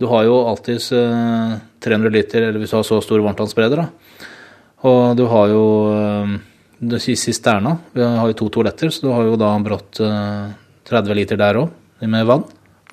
Du 0.00 0.06
har 0.08 0.24
jo 0.24 0.38
alltids 0.48 0.90
eh, 0.96 1.58
300 1.84 2.12
liter, 2.12 2.48
eller 2.48 2.60
hvis 2.60 2.72
du 2.72 2.78
har 2.78 2.86
så 2.88 3.00
stor 3.04 3.20
varmtvannsspreder, 3.20 3.82
da. 3.82 4.28
Og 4.88 5.16
du 5.16 5.26
har 5.28 5.52
jo 5.52 5.64
eh, 5.92 7.16
sisterna. 7.16 7.76
Vi 7.92 8.00
har 8.00 8.30
jo 8.30 8.38
to 8.40 8.48
toaletter, 8.48 8.88
så 8.88 9.04
du 9.04 9.12
har 9.12 9.28
jo 9.28 9.36
da 9.40 9.52
brått 9.60 10.00
eh, 10.00 10.52
30 10.88 11.18
liter 11.18 11.40
der 11.40 11.60
òg, 11.60 11.72
med 12.08 12.28
vann. 12.28 12.44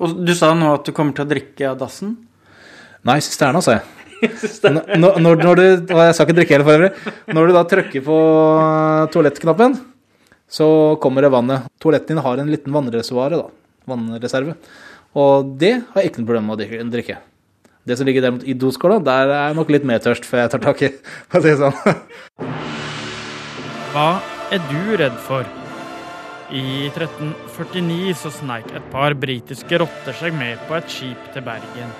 Og 0.04 0.20
du 0.24 0.34
sa 0.36 0.52
nå 0.54 0.74
at 0.76 0.84
du 0.84 0.92
kommer 0.92 1.16
til 1.16 1.24
å 1.24 1.30
drikke 1.30 1.70
av 1.72 1.78
dassen? 1.80 2.16
Nei, 3.08 3.20
sisterna, 3.24 3.64
sa 3.64 3.78
jeg. 3.78 3.94
Når, 4.98 5.20
når, 5.22 5.36
når 5.46 5.54
du, 5.54 5.92
og 5.94 6.00
jeg 6.02 6.14
sa 6.16 6.24
ikke 6.24 6.34
drikke 6.34 6.56
heller 6.56 6.66
for 6.66 6.74
øvrig. 6.74 7.12
Når 7.36 7.46
du 7.46 7.52
da 7.54 7.60
trykker 7.70 8.02
på 8.02 8.16
toalettknappen, 9.14 9.76
så 10.48 10.96
kommer 11.02 11.24
det 11.24 11.32
vannet. 11.32 11.68
Toaletten 11.80 12.16
din 12.16 12.24
har 12.24 12.40
en 12.40 12.52
liten 12.52 12.74
vannreservoar, 12.74 13.36
da. 13.36 13.48
Vannreserve. 13.88 14.56
Og 15.18 15.56
det 15.60 15.74
har 15.80 16.02
jeg 16.02 16.12
ikke 16.12 16.22
noe 16.22 16.30
problem 16.30 16.48
med 16.50 16.56
å 16.58 16.88
drikke. 16.92 17.18
Det 17.88 17.96
som 17.96 18.08
ligger 18.08 18.24
derimot 18.24 18.44
i 18.44 18.56
doskåla, 18.56 18.98
der 19.00 19.30
er 19.30 19.46
jeg 19.46 19.56
nok 19.56 19.70
litt 19.72 19.86
mer 19.88 20.02
tørst 20.04 20.26
før 20.28 20.42
jeg 20.42 20.52
tar 20.52 20.64
tak 20.64 20.82
i. 20.84 20.90
For 21.30 21.40
å 21.40 21.44
si 21.44 21.54
det 21.54 21.60
sånn. 21.62 21.78
Hva 23.94 24.10
er 24.52 24.60
du 24.68 24.82
redd 25.00 25.16
for? 25.24 25.48
I 26.48 26.88
1349 26.88 28.12
så 28.16 28.32
sneik 28.32 28.68
et 28.76 28.84
par 28.92 29.16
britiske 29.20 29.80
rotter 29.80 30.16
seg 30.16 30.36
med 30.36 30.60
på 30.68 30.76
et 30.78 30.92
skip 30.92 31.32
til 31.34 31.44
Bergen. 31.44 31.90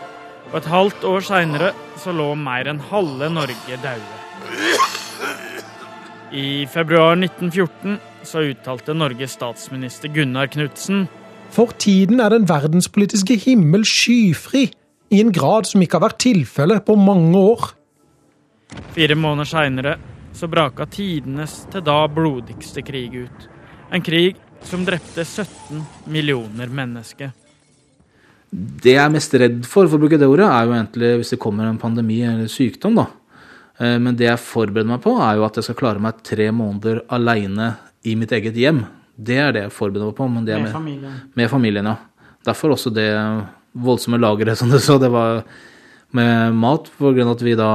Og 0.50 0.60
et 0.60 0.68
halvt 0.72 1.04
år 1.08 1.24
seinere 1.24 1.72
så 2.00 2.14
lå 2.16 2.30
mer 2.36 2.68
enn 2.70 2.80
halve 2.90 3.28
Norge 3.32 3.80
daue. 3.82 4.14
I 6.32 6.64
februar 6.68 7.16
1914 7.16 7.98
så 8.26 8.42
uttalte 8.50 8.94
Norges 8.96 9.36
statsminister 9.38 10.10
Gunnar 10.12 10.50
Knudsen 10.52 11.06
For 11.54 11.72
tiden 11.80 12.20
er 12.20 12.34
den 12.34 12.46
verdenspolitiske 12.48 13.38
himmel 13.46 13.86
skyfri, 13.88 14.68
i 15.08 15.20
en 15.22 15.32
grad 15.32 15.64
som 15.64 15.80
ikke 15.80 15.96
har 15.96 16.10
vært 16.10 16.20
tilfellet 16.20 16.84
på 16.84 16.96
mange 17.00 17.38
år. 17.40 17.70
Fire 18.92 19.16
måneder 19.16 19.48
seinere 19.48 19.94
så 20.36 20.48
braka 20.50 20.84
tidenes 20.92 21.62
til 21.72 21.82
da 21.86 22.02
blodigste 22.12 22.84
krig 22.84 23.16
ut. 23.24 23.46
En 23.90 24.04
krig 24.04 24.36
som 24.68 24.84
drepte 24.84 25.24
17 25.24 25.80
millioner 26.12 26.68
mennesker. 26.68 27.32
Det 28.50 28.94
jeg 28.94 29.02
er 29.02 29.12
mest 29.12 29.34
redd 29.40 29.64
for, 29.68 29.88
for 29.88 29.98
å 29.98 30.02
bruke 30.02 30.18
det 30.20 30.28
ordet, 30.28 30.46
er 30.48 30.68
jo 30.68 30.76
egentlig 30.76 31.14
hvis 31.20 31.32
det 31.34 31.40
kommer 31.42 31.68
en 31.68 31.80
pandemi 31.80 32.20
eller 32.24 32.48
sykdom, 32.52 32.96
da. 33.00 33.08
Eh, 33.78 33.98
Men 33.98 34.16
det 34.16 34.28
jeg 34.28 34.44
forbereder 34.44 34.88
meg 34.88 35.02
på, 35.04 35.16
er 35.20 35.36
jo 35.36 35.44
at 35.48 35.58
jeg 35.58 35.68
skal 35.68 35.78
klare 35.82 36.02
meg 36.02 36.22
tre 36.24 36.48
måneder 36.52 37.02
aleine 37.12 37.74
i 38.08 38.16
mitt 38.18 38.32
eget 38.34 38.56
hjem. 38.58 38.82
Det 39.18 39.38
er 39.42 39.54
det 39.54 39.64
jeg 39.66 39.74
forbereder 39.74 40.10
meg 40.10 40.18
på. 40.18 40.28
Men 40.32 40.46
det 40.46 40.56
er 40.56 40.64
Med 40.64 40.74
familien. 40.74 41.16
Med 41.34 41.50
familien, 41.50 41.90
ja. 41.90 41.96
Derfor 42.46 42.74
også 42.74 42.92
det 42.94 43.08
voldsomme 43.72 44.20
lageret, 44.20 44.58
som 44.60 44.70
du 44.70 44.78
sa. 44.78 44.98
Det 44.98 45.10
var 45.12 45.42
med 46.16 46.54
mat, 46.56 46.90
på 46.98 47.12
grunn 47.12 47.28
av 47.28 47.36
at 47.36 47.46
vi 47.46 47.56
da 47.58 47.72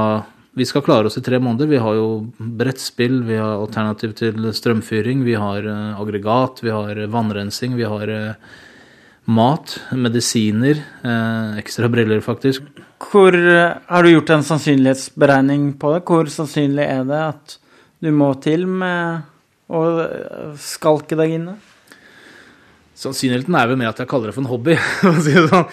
Vi 0.54 0.62
skal 0.62 0.84
klare 0.86 1.08
oss 1.10 1.18
i 1.18 1.22
tre 1.26 1.40
måneder. 1.42 1.66
Vi 1.66 1.80
har 1.82 1.96
jo 1.98 2.30
brettspill, 2.38 3.24
vi 3.26 3.40
har 3.40 3.56
alternativ 3.58 4.12
til 4.14 4.36
strømfyring, 4.54 5.24
vi 5.26 5.34
har 5.34 5.66
eh, 5.66 5.98
aggregat, 5.98 6.62
vi 6.62 6.70
har 6.70 7.00
vannrensing, 7.10 7.74
vi 7.74 7.82
har 7.82 8.12
eh, 8.14 8.52
mat, 9.24 9.80
medisiner, 9.90 10.78
eh, 11.02 11.58
ekstra 11.58 11.88
briller, 11.90 12.20
faktisk. 12.20 12.62
Hvor, 13.10 13.34
eh, 13.34 13.76
har 13.86 14.02
du 14.02 14.10
gjort 14.10 14.30
en 14.30 14.42
sannsynlighetsberegning 14.42 15.78
på 15.78 15.94
det? 15.94 16.04
Hvor 16.04 16.24
sannsynlig 16.30 16.86
er 16.86 17.04
det 17.04 17.20
at 17.34 17.58
du 18.00 18.10
må 18.12 18.34
til 18.40 18.66
med 18.66 19.22
å 19.72 19.82
eh, 20.04 20.54
skalke 20.60 21.16
deg 21.18 21.38
inne? 21.38 21.56
Sannsynligheten 22.98 23.56
er 23.58 23.70
vel 23.70 23.80
mer 23.80 23.90
at 23.90 24.00
jeg 24.02 24.10
kaller 24.10 24.30
det 24.30 24.36
for 24.36 24.44
en 24.44 24.52
hobby, 24.52 24.76
si 25.24 25.34
det 25.34 25.46
sånn. 25.50 25.68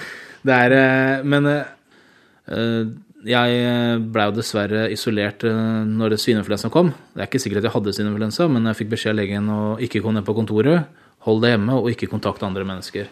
Er, 0.49 0.75
eh, 0.75 1.25
men 1.27 1.49
eh, 1.51 2.85
jeg 3.27 3.99
ble 4.13 4.27
jo 4.29 4.37
dessverre 4.39 4.87
isolert 4.93 5.43
når 5.45 6.17
svineinfluensaen 6.17 6.73
kom. 6.73 6.89
Det 7.13 7.21
er 7.21 7.29
ikke 7.29 7.43
sikkert 7.43 7.61
at 7.61 7.69
jeg 7.69 7.75
hadde 7.75 7.93
svineinfluensa, 7.97 8.47
men 8.49 8.65
jeg 8.71 8.79
fikk 8.79 8.95
beskjed 8.95 9.13
av 9.13 9.19
legen 9.19 9.51
å 9.53 9.61
ikke 9.85 10.01
gå 10.01 10.15
ned 10.15 10.25
på 10.25 10.35
kontoret, 10.39 10.89
hold 11.27 11.43
deg 11.43 11.53
hjemme 11.53 11.77
og 11.77 11.91
ikke 11.93 12.09
kontakte 12.09 12.47
andre 12.47 12.65
mennesker. 12.65 13.11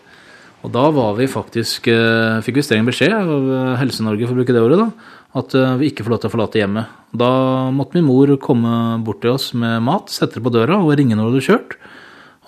Og 0.59 0.71
da 0.75 0.89
var 0.91 1.15
vi 1.15 1.27
faktisk, 1.31 1.87
eh, 1.87 2.41
fikk 2.43 2.59
vi 2.59 2.65
streng 2.65 2.87
beskjed 2.87 3.13
av 3.15 3.29
eh, 3.31 3.77
Helse-Norge, 3.79 4.27
for 4.27 4.35
å 4.35 4.39
bruke 4.41 4.55
det 4.55 4.63
ordet, 4.63 4.79
da, 4.81 5.15
at 5.39 5.55
eh, 5.55 5.77
vi 5.79 5.91
ikke 5.91 6.03
får 6.03 6.13
lov 6.13 6.19
til 6.19 6.29
å 6.29 6.33
forlate 6.33 6.59
hjemmet. 6.59 6.97
Da 7.15 7.31
måtte 7.71 7.95
min 7.95 8.09
mor 8.09 8.33
komme 8.43 8.73
bort 9.05 9.21
til 9.23 9.37
oss 9.37 9.53
med 9.55 9.79
mat, 9.87 10.11
sette 10.11 10.39
det 10.39 10.43
på 10.43 10.51
døra 10.53 10.81
og 10.83 10.91
ringe 10.99 11.15
når 11.15 11.29
du 11.29 11.37
hadde 11.37 11.47
kjørt. 11.47 11.77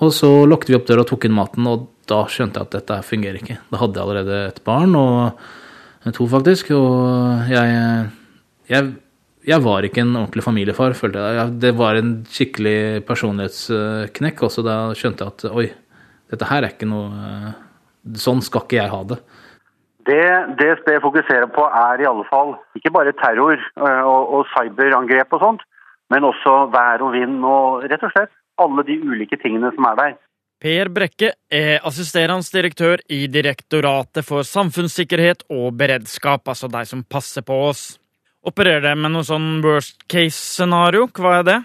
Og 0.03 0.11
så 0.17 0.31
lukket 0.49 0.73
vi 0.73 0.77
opp 0.79 0.89
døra 0.89 1.05
og 1.05 1.11
tok 1.13 1.29
inn 1.29 1.37
maten, 1.37 1.71
og 1.71 1.87
da 2.09 2.25
skjønte 2.27 2.59
jeg 2.59 2.67
at 2.67 2.75
dette 2.75 2.99
fungerer 3.07 3.39
ikke. 3.39 3.59
Da 3.71 3.79
hadde 3.79 3.95
jeg 3.95 4.07
allerede 4.07 4.43
et 4.49 4.61
barn, 4.67 4.97
og 4.99 6.11
to 6.17 6.27
faktisk, 6.27 6.73
og 6.75 7.47
jeg, 7.47 7.79
jeg, 8.67 8.93
jeg 9.47 9.63
var 9.63 9.87
ikke 9.87 10.03
en 10.03 10.15
ordentlig 10.17 10.43
familiefar, 10.43 10.97
følte 10.97 11.31
jeg. 11.37 11.57
Det 11.63 11.75
var 11.79 11.95
en 12.01 12.15
skikkelig 12.27 13.05
personlighetsknekk 13.07 14.47
også, 14.49 14.67
da 14.67 14.79
skjønte 14.97 15.23
jeg 15.23 15.37
at 15.37 15.51
oi, 15.53 15.69
dette 16.33 16.49
her 16.49 16.65
er 16.65 16.73
ikke 16.73 16.89
noe 16.89 17.53
Sånn 18.17 18.41
skal 18.41 18.65
ikke 18.65 18.79
jeg 18.79 18.91
ha 18.91 19.01
det. 19.11 19.19
Det 20.09 20.25
DSB 20.57 20.95
fokuserer 21.03 21.49
på 21.53 21.67
er 21.67 22.01
i 22.01 22.07
alle 22.09 22.25
fall 22.29 22.55
ikke 22.77 22.93
bare 22.93 23.13
terror 23.19 23.53
øh, 23.53 24.03
og, 24.09 24.33
og 24.33 24.49
cyberangrep 24.55 25.37
og 25.37 25.43
sånt, 25.43 25.63
men 26.09 26.25
også 26.25 26.55
vær 26.73 27.03
og 27.05 27.13
vind 27.13 27.45
og 27.45 27.85
rett 27.85 28.03
og 28.07 28.13
slett 28.15 28.33
alle 28.61 28.85
de 28.87 28.97
ulike 29.05 29.37
tingene 29.41 29.69
som 29.75 29.87
er 29.91 29.99
der. 29.99 30.19
Per 30.61 30.91
Brekke 30.93 31.31
er 31.49 31.81
assisterende 31.89 32.45
direktør 32.53 33.01
i 33.09 33.23
Direktoratet 33.33 34.25
for 34.25 34.45
samfunnssikkerhet 34.45 35.47
og 35.49 35.73
beredskap, 35.77 36.45
altså 36.45 36.69
de 36.69 36.83
som 36.85 37.01
passer 37.01 37.45
på 37.45 37.57
oss. 37.69 37.95
Opererer 38.45 38.83
det 38.85 38.93
med 38.97 39.13
noe 39.13 39.25
sånn 39.25 39.61
worst 39.65 40.05
case-scenario? 40.09 41.07
Hva 41.17 41.39
er 41.39 41.47
det? 41.47 41.57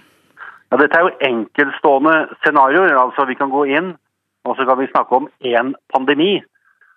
Ja, 0.73 0.79
dette 0.81 0.99
er 0.99 1.07
jo 1.07 1.29
enkeltstående 1.29 2.15
scenarioer. 2.41 2.97
altså 3.01 3.25
Vi 3.29 3.37
kan 3.37 3.53
gå 3.53 3.67
inn 3.77 3.95
og 4.47 4.57
så 4.57 4.67
kan 4.69 4.79
vi 4.79 4.93
snakke 4.93 5.19
om 5.19 5.29
én 5.43 5.75
pandemi. 5.95 6.43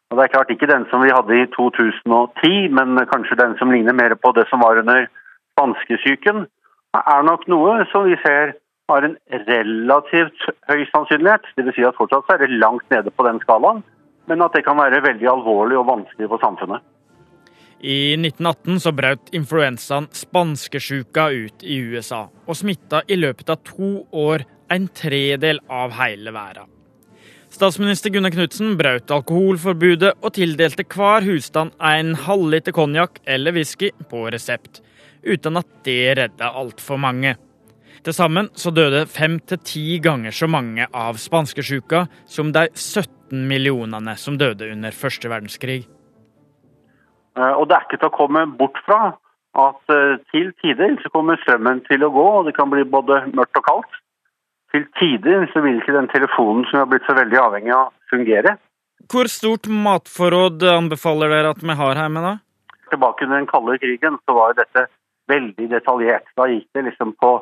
Og 0.09 0.17
Det 0.17 0.23
er 0.23 0.33
klart 0.33 0.49
ikke 0.53 0.69
den 0.69 0.85
som 0.89 1.03
vi 1.05 1.13
hadde 1.13 1.33
i 1.37 1.49
2010, 1.57 2.69
men 2.77 2.97
kanskje 3.13 3.41
den 3.41 3.57
som 3.57 3.71
ligner 3.71 3.93
mer 3.93 4.15
på 4.15 4.31
det 4.37 4.47
som 4.49 4.61
var 4.65 4.79
under 4.81 5.05
spanskesyken, 5.53 6.47
er 6.97 7.21
nok 7.23 7.45
noe 7.47 7.85
som 7.91 8.07
vi 8.09 8.17
ser 8.25 8.55
har 8.89 9.05
en 9.05 9.17
relativt 9.45 10.45
høy 10.69 10.85
sannsynlighet. 10.89 11.45
Dvs. 11.57 11.75
Si 11.77 11.85
at 11.85 11.97
fortsatt 11.97 12.31
er 12.33 12.41
det 12.43 12.57
langt 12.57 12.87
nede 12.93 13.13
på 13.13 13.25
den 13.27 13.41
skalaen, 13.43 13.83
men 14.29 14.41
at 14.45 14.55
det 14.55 14.63
kan 14.65 14.79
være 14.79 15.03
veldig 15.05 15.29
alvorlig 15.29 15.77
og 15.77 15.85
vanskelig 15.91 16.31
for 16.31 16.41
samfunnet. 16.41 16.81
I 17.79 18.17
1918 18.17 18.81
så 18.83 18.91
brøt 18.91 19.29
influensaen 19.37 20.09
spanskesjuka 20.11 21.29
ut 21.31 21.63
i 21.63 21.77
USA, 21.93 22.25
og 22.27 22.57
smitta 22.59 23.05
i 23.07 23.15
løpet 23.19 23.53
av 23.53 23.61
to 23.63 23.93
år 24.11 24.43
en 24.73 24.89
tredel 24.91 25.61
av 25.69 25.95
hele 26.01 26.33
verden. 26.35 26.78
Statsminister 27.59 28.07
Gunnar 28.09 28.31
Knudsen 28.31 28.77
brøt 28.79 29.11
alkoholforbudet 29.11 30.13
og 30.23 30.31
tildelte 30.37 30.85
hver 30.93 31.25
husstand 31.27 31.73
en 31.83 32.13
halvliter 32.15 32.71
konjakk 32.71 33.19
eller 33.27 33.51
whisky 33.51 33.89
på 34.07 34.21
resept, 34.31 34.79
uten 35.27 35.59
at 35.59 35.67
det 35.83 35.97
redda 36.21 36.53
altfor 36.55 37.01
mange. 37.03 37.33
Til 37.99 38.15
sammen 38.15 38.47
så 38.55 38.71
døde 38.71 39.03
fem 39.11 39.35
til 39.43 39.59
ti 39.67 39.83
ganger 39.99 40.31
så 40.31 40.47
mange 40.47 40.87
av 40.87 41.19
spanskesjuka 41.19 42.05
som 42.23 42.55
de 42.55 42.69
17 42.71 43.43
millionene 43.51 44.15
som 44.15 44.39
døde 44.39 44.71
under 44.71 44.95
første 44.95 45.27
verdenskrig. 45.27 45.81
Eh, 47.35 47.53
Og 47.59 47.67
det 47.67 47.75
er 47.75 47.89
ikke 47.89 47.99
til 47.99 48.13
å 48.13 48.19
komme 48.21 48.47
bort 48.55 48.79
fra 48.87 49.17
at 49.67 49.97
eh, 49.99 50.15
til 50.31 50.53
tider 50.63 50.95
så 51.03 51.11
kommer 51.11 51.35
strømmen 51.43 51.83
til 51.91 52.07
å 52.07 52.15
gå, 52.15 52.29
og 52.39 52.47
det 52.47 52.55
kan 52.55 52.71
bli 52.71 52.87
både 52.87 53.25
mørkt 53.35 53.59
og 53.59 53.67
kaldt. 53.67 54.05
Til 54.73 54.85
tider 54.99 55.47
så 55.53 55.63
vil 55.65 55.79
ikke 55.79 55.95
den 55.95 56.09
telefonen 56.11 56.65
som 56.69 56.77
vi 56.77 56.83
har 56.83 56.91
blitt 56.91 57.07
så 57.09 57.15
veldig 57.17 57.39
avhengig 57.41 57.73
av, 57.73 57.89
fungere. 58.11 58.55
Hvor 59.09 59.29
stort 59.31 59.69
matforråd 59.71 60.65
anbefaler 60.75 61.33
dere 61.33 61.55
at 61.55 61.63
vi 61.63 61.77
har 61.81 62.01
hjemme 62.03 62.21
da? 62.25 62.35
Tilbake 62.91 63.25
under 63.25 63.39
den 63.39 63.49
kalde 63.49 63.77
krigen 63.81 64.19
så 64.25 64.35
var 64.37 64.51
jo 64.51 64.59
dette 64.61 64.85
veldig 65.29 65.69
detaljert. 65.71 66.29
Da 66.37 66.47
gikk 66.49 66.67
det 66.77 66.85
liksom 66.89 67.15
på 67.21 67.33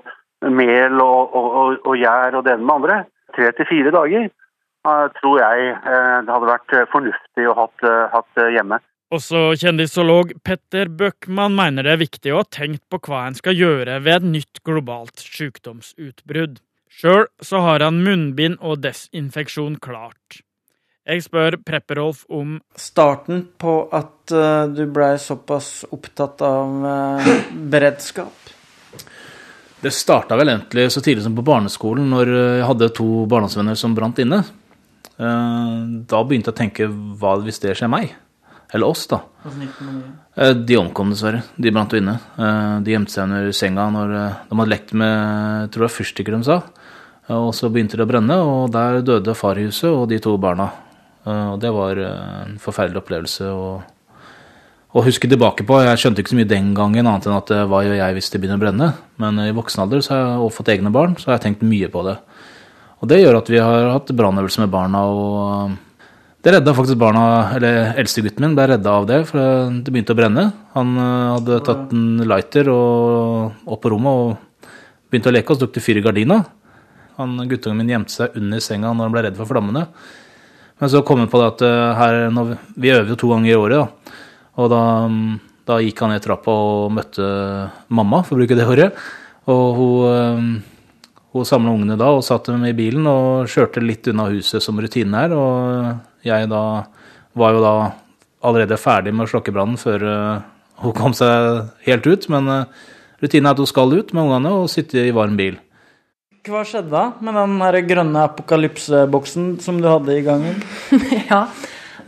mel 0.48 1.02
og, 1.04 1.36
og, 1.36 1.48
og, 1.60 1.78
og 1.88 2.00
gjær 2.00 2.38
og 2.38 2.46
det 2.46 2.56
ene 2.56 2.68
med 2.68 2.76
andre. 2.80 3.00
Tre 3.36 3.52
til 3.58 3.68
fire 3.70 3.92
dager 3.92 4.30
tror 5.20 5.42
jeg 5.42 5.72
eh, 5.74 6.20
det 6.24 6.32
hadde 6.34 6.52
vært 6.52 6.76
eh, 6.76 6.86
fornuftig 6.92 7.48
å 7.50 7.56
hatt, 7.58 7.84
eh, 7.84 8.06
hatt 8.14 8.44
hjemme. 8.54 8.80
Også 9.16 9.54
kjendisolog 9.56 10.34
Petter 10.44 10.90
Bøckmann 10.92 11.56
mener 11.56 11.88
det 11.88 11.94
er 11.96 12.02
viktig 12.02 12.34
å 12.34 12.42
ha 12.42 12.48
tenkt 12.52 12.84
på 12.92 13.00
hva 13.08 13.26
en 13.28 13.38
skal 13.38 13.56
gjøre 13.56 14.02
ved 14.04 14.20
et 14.20 14.30
nytt 14.34 14.62
globalt 14.68 15.24
sykdomsutbrudd. 15.24 16.60
Sjøl 16.90 17.28
så 17.44 17.62
har 17.66 17.84
han 17.86 18.02
munnbind 18.06 18.60
og 18.62 18.82
desinfeksjon 18.84 19.78
klart. 19.84 20.42
Jeg 21.08 21.24
spør 21.24 21.60
Prepperolf 21.64 22.26
om 22.34 22.58
Starten 22.76 23.46
på 23.60 23.80
at 23.96 24.34
uh, 24.36 24.68
du 24.68 24.84
blei 24.92 25.14
såpass 25.22 25.86
opptatt 25.96 26.44
av 26.44 26.84
uh, 26.84 27.34
beredskap. 27.72 28.54
Det 29.80 29.94
starta 29.94 30.36
vel 30.36 30.52
egentlig 30.52 30.88
så 30.92 31.04
tidlig 31.06 31.24
som 31.24 31.36
på 31.38 31.46
barneskolen, 31.46 32.10
når 32.10 32.32
jeg 32.34 32.64
hadde 32.66 32.94
to 32.98 33.08
barndomsvenner 33.30 33.78
som 33.78 33.94
brant 33.96 34.18
inne. 34.20 34.42
Eh, 35.18 35.76
Da 36.10 36.24
begynte 36.24 36.52
jeg 36.52 36.56
å 36.56 36.62
tenke 36.62 36.88
hva 36.90 37.36
hvis 37.44 37.62
det 37.62 37.76
skjer 37.78 37.92
meg? 37.92 38.16
Eller 38.74 38.88
oss, 38.88 39.06
da. 39.08 39.22
Eh, 40.36 40.54
De 40.54 40.78
omkom 40.78 41.12
dessverre. 41.14 41.44
De 41.56 41.72
brant 41.72 41.92
jo 41.94 42.02
inne. 42.02 42.18
Eh, 42.38 42.80
De 42.84 42.92
gjemte 42.92 43.14
seg 43.14 43.28
under 43.28 43.52
senga 43.56 43.88
når 43.94 44.16
eh, 44.16 44.42
de 44.50 44.58
hadde 44.60 44.72
lekt 44.74 44.94
med 44.94 45.14
jeg 45.64 45.72
tror 45.74 45.88
var 45.88 45.94
fyrstikker, 45.96 46.36
de 46.36 46.44
sa. 46.48 46.58
Og 47.36 47.52
så 47.56 47.70
begynte 47.72 47.98
det 48.00 48.06
å 48.06 48.10
brenne, 48.10 48.36
og 48.40 48.72
der 48.72 49.02
døde 49.04 49.36
far 49.36 49.60
i 49.60 49.66
huset 49.68 49.90
og 49.92 50.08
de 50.08 50.20
to 50.24 50.38
barna. 50.40 50.70
Og 51.28 51.58
det 51.60 51.74
var 51.76 52.00
en 52.00 52.54
forferdelig 52.64 53.02
opplevelse 53.02 53.50
å, 53.52 53.66
å 54.96 55.04
huske 55.04 55.28
tilbake 55.28 55.66
på. 55.68 55.82
Jeg 55.84 56.00
skjønte 56.00 56.24
ikke 56.24 56.32
så 56.32 56.38
mye 56.40 56.48
den 56.48 56.70
gangen, 56.78 57.04
annet 57.04 57.28
enn 57.28 57.36
at 57.36 57.52
hva 57.68 57.82
gjør 57.84 57.98
jeg 58.00 58.16
hvis 58.16 58.32
det 58.32 58.40
begynner 58.40 58.62
å 58.62 58.64
brenne? 58.64 58.88
Men 59.20 59.42
i 59.44 59.52
voksen 59.58 59.84
alder 59.84 60.06
så 60.06 60.14
har 60.14 60.22
jeg 60.22 60.38
også 60.46 60.60
fått 60.62 60.72
egne 60.78 60.94
barn, 60.96 61.18
så 61.20 61.28
har 61.28 61.36
jeg 61.36 61.50
tenkt 61.50 61.68
mye 61.68 61.92
på 61.92 62.06
det. 62.08 62.16
Og 63.04 63.12
det 63.12 63.20
gjør 63.20 63.42
at 63.42 63.52
vi 63.52 63.60
har 63.60 63.92
hatt 63.98 64.16
brannøvelse 64.16 64.64
med 64.64 64.72
barna, 64.72 65.04
og 65.12 65.76
det 66.48 66.54
redda 66.54 66.72
faktisk 66.72 66.96
barna, 66.96 67.22
eller 67.58 67.90
eldstegutten 68.00 68.46
min 68.46 68.54
ble 68.56 68.70
redda 68.72 68.92
av 69.02 69.08
det, 69.10 69.18
for 69.28 69.40
det 69.84 69.92
begynte 69.92 70.14
å 70.16 70.20
brenne. 70.20 70.46
Han 70.78 70.94
eh, 70.96 71.34
hadde 71.34 71.58
tatt 71.68 71.92
en 71.92 72.24
lighter 72.24 72.70
og 72.72 73.68
opp 73.68 73.82
på 73.84 73.92
rommet 73.92 74.22
og 74.22 74.70
begynte 75.12 75.28
å 75.28 75.36
leke, 75.36 75.52
og 75.52 75.60
så 75.60 75.66
tok 75.66 75.76
det 75.76 75.84
fyr 75.84 76.00
i 76.00 76.06
gardina. 76.06 76.40
Han, 77.18 77.36
Guttungen 77.52 77.82
min 77.82 77.92
gjemte 77.92 78.16
seg 78.16 78.40
under 78.40 78.64
senga 78.64 78.94
når 78.94 79.10
han 79.10 79.18
ble 79.18 79.26
redd 79.28 79.42
for 79.42 79.52
flammene. 79.52 79.84
Men 80.80 80.94
så 80.94 81.04
kom 81.04 81.26
han 81.26 81.32
på 81.36 81.44
det 81.44 81.52
at 81.52 81.68
eh, 81.68 82.00
her, 82.00 82.22
vi, 82.80 82.96
øver 82.96 83.12
jo 83.12 83.20
to 83.20 83.34
ganger 83.34 83.52
i 83.52 83.60
året, 83.60 83.84
da. 83.84 84.18
Og 84.58 84.72
da, 84.72 84.82
da 85.68 85.84
gikk 85.84 86.00
han 86.06 86.16
ned 86.16 86.24
trappa 86.24 86.60
og 86.72 86.92
møtte 86.96 87.32
mamma, 87.92 88.24
for 88.24 88.38
å 88.38 88.46
bruke 88.46 88.56
det 88.56 88.72
året. 88.72 89.08
Og 89.52 89.82
hun, 89.82 90.12
eh, 90.16 91.16
hun 91.36 91.56
samla 91.56 91.76
ungene 91.76 92.00
da 92.00 92.16
og 92.16 92.24
satte 92.24 92.56
dem 92.56 92.64
i 92.72 92.78
bilen 92.78 93.04
og 93.12 93.52
kjørte 93.52 93.84
litt 93.84 94.08
unna 94.08 94.32
huset 94.32 94.64
som 94.64 94.80
rutinen 94.80 95.26
er. 95.28 95.36
Og 95.36 96.07
jeg 96.26 96.50
da 96.52 96.64
var 97.38 97.54
jo 97.54 97.64
da 97.64 97.74
allerede 98.48 98.80
ferdig 98.80 99.14
med 99.14 99.28
å 99.28 99.32
slokke 99.32 99.54
brannen 99.54 99.80
før 99.82 100.04
eh, 100.08 100.46
hun 100.84 100.96
kom 100.98 101.16
seg 101.18 101.70
helt 101.88 102.10
ut. 102.10 102.28
Men 102.34 102.52
eh, 102.54 102.84
rutinen 103.24 103.50
er 103.50 103.56
at 103.56 103.64
hun 103.64 103.70
skal 103.70 103.96
ut 103.96 104.14
med 104.14 104.26
ungene 104.26 104.54
og 104.62 104.70
sitte 104.74 105.02
i 105.06 105.16
varm 105.16 105.38
bil. 105.40 105.58
Hva 106.48 106.62
skjedde 106.64 106.94
da 106.94 107.08
med 107.20 107.36
den 107.36 107.58
her 107.60 107.80
grønne 107.84 108.28
apokalypseboksen 108.30 109.58
som 109.64 109.82
du 109.84 109.90
hadde 109.90 110.16
i 110.16 110.24
gangen? 110.24 110.62
ja, 111.32 111.42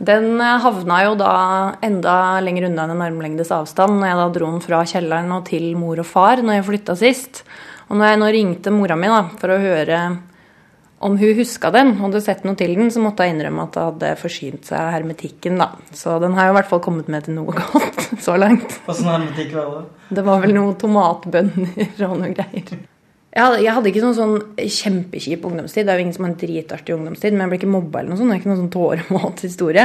den 0.00 0.32
eh, 0.40 0.60
havna 0.64 1.02
jo 1.04 1.16
da 1.20 1.34
enda 1.84 2.14
lenger 2.44 2.70
unna 2.70 2.86
enn 2.86 2.96
en 2.96 3.04
armlengdes 3.10 3.52
avstand 3.54 3.98
når 3.98 4.12
jeg 4.12 4.20
da 4.22 4.30
dro 4.36 4.54
den 4.54 4.64
fra 4.64 4.80
kjelleren 4.94 5.36
og 5.36 5.44
til 5.50 5.74
mor 5.78 6.00
og 6.00 6.08
far 6.08 6.42
når 6.44 6.60
jeg 6.60 6.68
flytta 6.70 6.96
sist. 6.98 7.44
Og 7.90 7.98
når 7.98 8.12
jeg 8.12 8.20
nå 8.22 8.32
ringte 8.32 8.72
mora 8.72 8.96
mi 8.96 9.10
da, 9.10 9.24
for 9.40 9.50
å 9.50 9.60
høre 9.60 10.00
om 11.00 11.16
hun 11.16 11.36
huska 11.38 11.70
den, 11.72 11.94
hadde 11.96 12.20
sett 12.20 12.42
noe 12.44 12.58
til 12.60 12.74
den, 12.76 12.90
så 12.92 13.00
måtte 13.00 13.24
jeg 13.24 13.32
innrømme 13.32 13.64
at 13.64 13.72
det 13.76 13.84
hadde 13.86 14.12
forsynt 14.20 14.68
seg 14.68 14.92
hermetikken, 14.92 15.56
da. 15.60 15.70
Så 15.96 16.18
den 16.20 16.36
har 16.36 16.50
jo 16.50 16.54
i 16.54 16.56
hvert 16.58 16.68
fall 16.68 16.82
kommet 16.84 17.08
med 17.12 17.24
til 17.24 17.38
noe 17.38 17.54
godt 17.56 18.02
så 18.26 18.36
langt. 18.36 18.76
Åssen 18.84 19.08
hermetikk 19.08 19.54
var 19.56 19.70
det? 19.78 19.84
Det 20.18 20.24
var 20.26 20.42
vel 20.44 20.52
noen 20.58 20.76
tomatbønner 20.80 22.04
og 22.04 22.16
noe 22.20 22.32
greier. 22.36 22.82
Jeg 23.30 23.46
hadde, 23.46 23.60
jeg 23.62 23.74
hadde 23.76 23.90
ikke 23.92 24.02
noen 24.02 24.18
sånn 24.18 24.38
kjempekjip 24.58 25.44
ungdomstid. 25.46 25.86
Det 25.86 25.92
er 25.92 26.00
jo 26.00 26.04
ingen 26.04 26.16
som 26.16 26.26
har 26.26 26.32
en 26.32 26.40
dritartig 26.40 26.96
ungdomstid, 26.96 27.32
men 27.32 27.44
jeg 27.44 27.52
ble 27.52 27.60
ikke 27.60 27.74
mobba 27.78 28.00
eller 28.00 28.12
noe 28.12 28.20
sånt. 28.20 28.32
Det 28.32 28.36
er 28.36 28.42
ikke 28.42 28.50
noen 28.50 28.62
sånn 28.64 28.72
tårevåt 28.74 29.44
historie. 29.46 29.84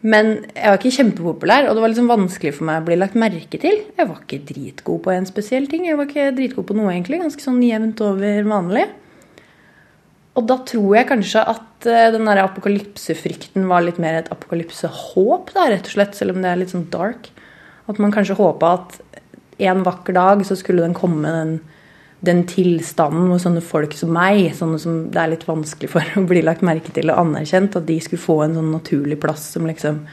Men 0.00 0.30
jeg 0.54 0.70
var 0.70 0.78
ikke 0.78 0.94
kjempepopulær, 0.94 1.68
og 1.68 1.76
det 1.76 1.82
var 1.84 1.92
liksom 1.92 2.10
vanskelig 2.10 2.52
for 2.56 2.66
meg 2.66 2.80
å 2.80 2.86
bli 2.86 2.96
lagt 2.98 3.18
merke 3.18 3.60
til. 3.60 3.82
Jeg 3.98 4.08
var 4.08 4.22
ikke 4.24 4.40
dritgod 4.48 5.02
på 5.04 5.12
en 5.14 5.26
spesiell 5.28 5.66
ting. 5.70 5.86
Jeg 5.86 5.98
var 5.98 6.08
ikke 6.08 6.30
dritgod 6.38 6.66
på 6.70 6.78
noe, 6.78 6.90
egentlig. 6.94 7.20
Ganske 7.22 7.44
sånn 7.44 7.60
jevnt 7.66 8.02
over 8.06 8.48
vanlig. 8.48 8.88
Og 10.36 10.46
da 10.46 10.58
tror 10.68 10.92
jeg 10.98 11.08
kanskje 11.08 11.42
at 11.54 11.88
eh, 11.88 12.10
den 12.14 12.28
der 12.28 12.42
apokalypsefrykten 12.44 13.66
var 13.70 13.84
litt 13.86 13.98
mer 14.02 14.20
et 14.20 14.30
apokalypsehåp, 14.34 15.54
da, 15.56 15.70
rett 15.72 15.88
og 15.88 15.96
slett, 15.96 16.14
selv 16.18 16.36
om 16.36 16.44
det 16.44 16.52
er 16.52 16.60
litt 16.60 16.74
sånn 16.74 16.88
dark. 16.92 17.30
At 17.88 17.98
man 18.02 18.12
kanskje 18.14 18.38
håpa 18.38 18.74
at 18.76 19.00
en 19.58 19.82
vakker 19.86 20.14
dag 20.14 20.44
så 20.46 20.54
skulle 20.58 20.84
den 20.84 20.94
komme, 20.94 21.32
den, 21.34 21.56
den 22.24 22.44
tilstanden 22.50 23.26
hvor 23.30 23.42
sånne 23.42 23.62
folk 23.64 23.96
som 23.98 24.12
meg, 24.14 24.52
sånne 24.58 24.78
som 24.82 25.00
det 25.12 25.22
er 25.22 25.32
litt 25.34 25.48
vanskelig 25.48 25.90
for 25.90 26.18
å 26.20 26.24
bli 26.28 26.44
lagt 26.46 26.64
merke 26.66 26.94
til 26.94 27.10
og 27.10 27.24
anerkjent, 27.24 27.78
at 27.80 27.88
de 27.88 27.98
skulle 28.04 28.22
få 28.22 28.42
en 28.44 28.58
sånn 28.58 28.72
naturlig 28.74 29.18
plass 29.22 29.48
som 29.56 29.66
liksom 29.66 30.04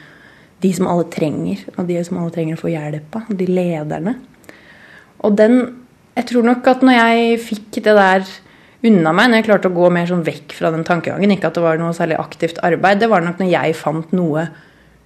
de 0.64 0.70
som 0.72 0.88
alle 0.88 1.04
trenger, 1.12 1.66
og 1.76 1.84
de 1.86 1.98
som 2.04 2.18
alle 2.18 2.32
trenger 2.34 2.56
å 2.56 2.62
få 2.62 2.72
hjelp 2.72 3.18
av, 3.18 3.28
de 3.38 3.48
lederne. 3.50 4.16
Og 5.24 5.36
den 5.36 5.82
Jeg 6.16 6.30
tror 6.30 6.46
nok 6.48 6.64
at 6.70 6.80
når 6.80 6.94
jeg 6.96 7.40
fikk 7.44 7.74
det 7.84 7.92
der 7.92 8.22
unna 8.86 9.12
meg, 9.16 9.30
når 9.30 9.40
jeg 9.40 9.48
klarte 9.48 9.70
å 9.70 9.76
gå 9.76 9.90
mer 9.92 10.08
sånn 10.08 10.24
vekk 10.26 10.54
fra 10.56 10.72
den 10.74 10.86
tankegangen, 10.86 11.34
ikke 11.34 11.50
at 11.50 11.58
det 11.58 11.64
var 11.64 11.78
noe 11.80 11.94
særlig 11.96 12.18
aktivt 12.20 12.60
arbeid, 12.66 13.02
det 13.02 13.10
var 13.12 13.24
nok 13.24 13.40
når 13.42 13.52
jeg 13.52 13.76
fant 13.78 14.12
noe 14.16 14.48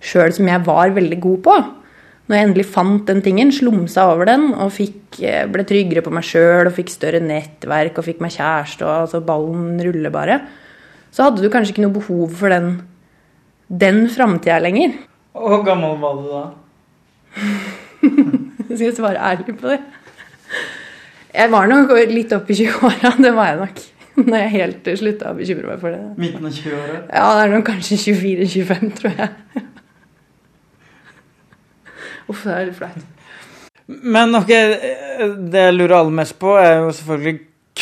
sjøl 0.00 0.32
som 0.36 0.48
jeg 0.48 0.64
var 0.66 0.94
veldig 0.96 1.18
god 1.20 1.42
på. 1.46 1.58
Når 2.30 2.38
jeg 2.38 2.46
endelig 2.46 2.66
fant 2.70 3.08
den 3.08 3.20
tingen, 3.24 3.48
slumsa 3.50 4.06
over 4.12 4.28
den 4.28 4.52
og 4.54 4.70
fikk, 4.70 5.18
ble 5.50 5.64
tryggere 5.66 6.04
på 6.06 6.12
meg 6.14 6.26
sjøl 6.28 6.68
og 6.70 6.76
fikk 6.76 6.92
større 6.92 7.18
nettverk 7.24 7.98
og 7.98 8.06
fikk 8.06 8.20
meg 8.22 8.36
kjæreste 8.36 8.86
og 8.86 8.92
altså 8.94 9.22
ballen 9.26 9.80
ruller 9.82 10.14
bare, 10.14 10.36
så 11.10 11.26
hadde 11.26 11.42
du 11.42 11.50
kanskje 11.50 11.74
ikke 11.74 11.84
noe 11.88 11.96
behov 11.96 12.36
for 12.38 12.54
den, 12.54 12.76
den 13.66 14.04
framtida 14.14 14.60
lenger. 14.62 14.94
Hvor 15.34 15.64
gammel 15.66 15.98
var 15.98 16.20
du 16.20 16.28
da? 16.30 16.44
Skal 18.70 18.86
jeg 18.86 18.94
svare 18.94 19.18
ærlig 19.32 19.56
på 19.58 19.72
det? 19.72 19.80
Jeg 21.30 21.50
var 21.52 21.68
nok 21.70 21.92
litt 22.10 22.32
opp 22.34 22.50
i 22.50 22.56
20-åra, 22.58 23.14
det 23.24 23.32
var 23.36 23.52
jeg 23.52 23.60
nok. 23.60 23.82
Når 24.20 24.42
jeg 24.42 24.52
helt 24.56 24.88
slutta 25.00 25.30
å 25.30 25.36
bekymre 25.38 25.68
meg 25.70 25.78
for 25.80 25.94
det. 25.94 26.00
Midten 26.20 26.48
av 26.48 26.56
20-åra? 26.56 26.96
Ja, 27.08 27.28
det 27.36 27.44
er 27.44 27.52
nok 27.54 27.68
kanskje 27.70 28.00
24-25, 28.02 28.90
tror 28.98 29.22
jeg. 29.22 29.30
Uff, 32.30 32.42
det 32.44 32.56
er 32.56 32.66
litt 32.68 32.78
flaut. 32.78 33.06
Men 33.90 34.36
ok, 34.38 34.50
det 35.50 35.64
jeg 35.64 35.76
lurer 35.76 35.96
aller 35.96 36.18
mest 36.20 36.36
på, 36.42 36.52
er 36.60 36.76
jo 36.84 36.92
selvfølgelig 36.94 37.38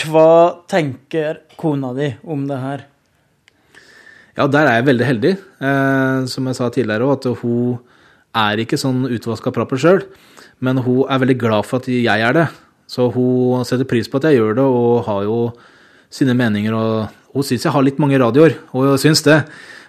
hva 0.09 0.31
tenker 0.71 1.43
kona 1.59 1.91
di 1.97 2.13
om 2.29 2.47
det 2.49 2.61
her? 2.63 2.87
Ja, 4.39 4.47
der 4.47 4.69
er 4.69 4.79
jeg 4.79 4.87
veldig 4.93 5.07
heldig. 5.09 5.35
Eh, 5.59 6.19
som 6.31 6.47
jeg 6.47 6.57
sa 6.57 6.69
tidligere 6.71 7.09
òg, 7.09 7.19
at 7.19 7.43
hun 7.43 7.81
er 8.39 8.63
ikke 8.63 8.79
sånn 8.79 9.09
utvaska 9.11 9.51
prapper 9.55 9.81
sjøl. 9.81 10.05
Men 10.63 10.81
hun 10.85 11.09
er 11.11 11.21
veldig 11.25 11.39
glad 11.41 11.67
for 11.67 11.83
at 11.83 11.91
jeg 11.91 12.07
er 12.07 12.37
det. 12.37 12.47
Så 12.89 13.11
hun 13.13 13.67
setter 13.69 13.89
pris 13.89 14.09
på 14.09 14.21
at 14.21 14.31
jeg 14.31 14.39
gjør 14.39 14.57
det, 14.57 14.65
og 14.65 15.05
har 15.09 15.27
jo 15.27 15.39
sine 16.13 16.37
meninger. 16.37 16.73
Og 16.73 17.35
hun 17.37 17.47
syns 17.47 17.67
jeg 17.67 17.75
har 17.75 17.85
litt 17.85 18.01
mange 18.01 18.19
radioer, 18.21 18.57
hun 18.73 18.97
syns 19.01 19.23
det. 19.27 19.43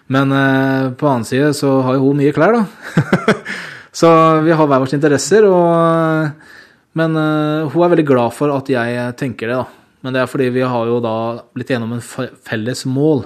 Men 0.10 0.34
eh, 0.34 0.92
på 0.98 1.08
annen 1.08 1.28
side 1.28 1.54
så 1.58 1.80
har 1.86 1.96
jo 1.98 2.10
hun 2.10 2.20
mye 2.20 2.34
klær, 2.36 2.58
da. 2.58 3.36
så 4.00 4.10
vi 4.46 4.52
har 4.52 4.68
hver 4.68 4.82
våre 4.82 4.98
interesser. 4.98 5.46
Og, 5.48 6.54
men 7.00 7.20
eh, 7.24 7.68
hun 7.70 7.86
er 7.86 7.94
veldig 7.94 8.08
glad 8.10 8.36
for 8.36 8.52
at 8.56 8.72
jeg 8.74 9.12
tenker 9.22 9.52
det, 9.52 9.60
da. 9.62 9.68
Men 10.04 10.16
det 10.16 10.24
er 10.24 10.32
fordi 10.32 10.48
vi 10.56 10.64
har 10.64 10.88
jo 10.88 11.02
da 11.04 11.16
blitt 11.56 11.72
gjennom 11.74 11.98
en 11.98 12.04
felles 12.48 12.86
mål. 12.88 13.26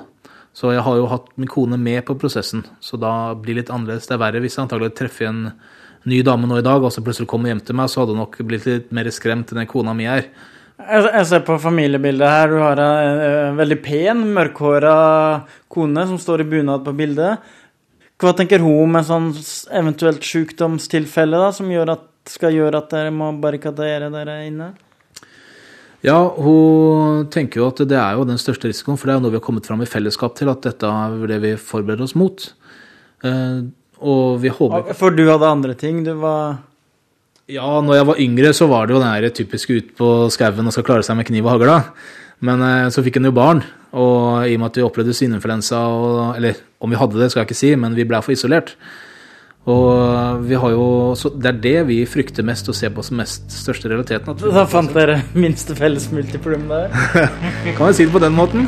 Så 0.54 0.74
jeg 0.74 0.84
har 0.86 0.98
jo 1.00 1.10
hatt 1.10 1.32
min 1.40 1.50
kone 1.50 1.80
med 1.82 2.04
på 2.06 2.16
prosessen, 2.20 2.62
så 2.84 2.98
da 3.02 3.34
blir 3.34 3.56
det 3.56 3.64
litt 3.64 3.72
annerledes. 3.74 4.06
Det 4.10 4.14
er 4.18 4.22
verre 4.22 4.42
hvis 4.44 4.58
jeg 4.58 4.68
antagelig 4.68 4.94
treffer 5.00 5.30
en 5.32 5.48
ny 6.10 6.22
dame 6.26 6.50
nå 6.50 6.60
i 6.60 6.66
dag, 6.66 6.84
og 6.84 6.92
så 6.94 7.04
plutselig 7.04 7.30
kommer 7.32 7.52
hjem 7.52 7.64
til 7.64 7.78
meg, 7.80 7.92
så 7.92 8.02
hadde 8.02 8.16
hun 8.16 8.24
nok 8.26 8.40
blitt 8.48 8.68
litt 8.68 8.92
mer 8.96 9.10
skremt 9.14 9.54
enn 9.54 9.64
den 9.64 9.70
kona 9.70 9.96
mi 9.98 10.08
er. 10.10 10.28
Jeg, 10.84 11.26
ser 11.30 11.44
på 11.46 11.56
familiebildet 11.62 12.28
her. 12.28 12.50
Du 12.52 12.60
har 12.60 12.80
en 12.82 13.20
eh, 13.24 13.52
veldig 13.56 13.78
pen, 13.86 14.24
mørkhåra 14.36 14.96
kone 15.72 16.08
som 16.10 16.18
står 16.20 16.44
i 16.44 16.48
bunad 16.56 16.84
på 16.84 16.96
bildet. 16.98 17.44
Hva 18.20 18.34
tenker 18.36 18.64
hun 18.64 18.86
om 18.86 18.98
et 19.00 19.08
sånn 19.08 19.30
eventuelt 19.76 20.26
sykdomstilfelle 20.28 21.40
da, 21.40 21.52
som 21.56 21.72
gjør 21.72 21.96
at, 21.96 22.10
skal 22.32 22.56
gjøre 22.56 22.80
at 22.80 22.92
dere 22.94 23.14
må 23.16 23.30
barrikadere 23.44 24.10
dere 24.12 24.38
inne? 24.48 24.74
Ja, 26.04 26.18
hun 26.36 27.30
tenker 27.32 27.62
jo 27.62 27.70
at 27.72 27.80
det 27.88 28.00
er 28.00 28.18
jo 28.18 28.26
den 28.28 28.40
største 28.42 28.68
risikoen, 28.68 29.00
for 29.00 29.08
det 29.08 29.14
er 29.14 29.22
jo 29.22 29.26
noe 29.26 29.36
vi 29.36 29.40
har 29.40 29.46
kommet 29.46 29.68
fram 29.70 29.84
i 29.84 29.88
fellesskap 29.88 30.36
til, 30.36 30.52
at 30.52 30.66
dette 30.66 30.90
er 30.90 31.16
det 31.32 31.40
vi 31.44 31.54
forbereder 31.60 32.04
oss 32.08 32.16
mot. 32.20 32.44
Og 34.04 34.42
vi 34.44 34.52
håper 34.52 34.96
For 35.00 35.16
du 35.16 35.24
hadde 35.30 35.50
andre 35.50 35.76
ting? 35.80 36.04
Du 36.06 36.14
var 36.22 36.60
Ja, 37.52 37.68
når 37.84 38.00
jeg 38.00 38.08
var 38.08 38.20
yngre, 38.24 38.52
så 38.56 38.68
var 38.72 38.88
det 38.88 38.96
jo 38.96 39.04
den 39.04 39.32
typiske 39.36 39.80
ut 39.80 39.96
på 40.00 40.10
skauen 40.32 40.68
og 40.68 40.76
skal 40.76 40.86
klare 40.88 41.04
seg 41.04 41.18
med 41.20 41.28
kniv 41.28 41.48
og 41.48 41.58
hagla. 41.58 41.78
Men 42.44 42.64
eh, 42.64 42.90
så 42.92 43.04
fikk 43.04 43.20
en 43.20 43.28
jo 43.30 43.34
barn, 43.36 43.62
og 43.96 44.48
i 44.48 44.56
og 44.56 44.62
med 44.62 44.72
at 44.72 44.78
vi 44.80 44.84
opplevde 44.84 45.16
svineinfluensa 45.16 45.80
Eller 46.38 46.60
om 46.84 46.92
vi 46.92 47.00
hadde 47.00 47.20
det, 47.20 47.30
skal 47.32 47.44
jeg 47.44 47.52
ikke 47.52 47.60
si, 47.60 47.74
men 47.80 47.96
vi 47.96 48.08
ble 48.08 48.20
for 48.24 48.36
isolert. 48.36 48.74
Og 49.70 50.44
vi 50.44 50.58
har 50.60 50.74
jo 50.74 51.14
Så 51.16 51.32
det 51.36 51.54
er 51.54 51.62
det 51.64 51.78
vi 51.88 52.02
frykter 52.10 52.44
mest 52.44 52.68
og 52.68 52.76
ser 52.76 52.92
på 52.96 53.06
som 53.06 53.20
mest 53.22 53.48
største 53.52 53.92
realiteten. 53.92 54.36
Da 54.44 54.66
fant 54.68 54.92
dere 54.96 55.22
minste 55.36 55.76
felles 55.76 56.10
multiplum 56.12 56.68
der? 56.72 56.92
kan 57.78 57.88
vi 57.88 57.94
si 57.94 58.08
det 58.08 58.16
på 58.16 58.24
den 58.24 58.36
måten? 58.36 58.68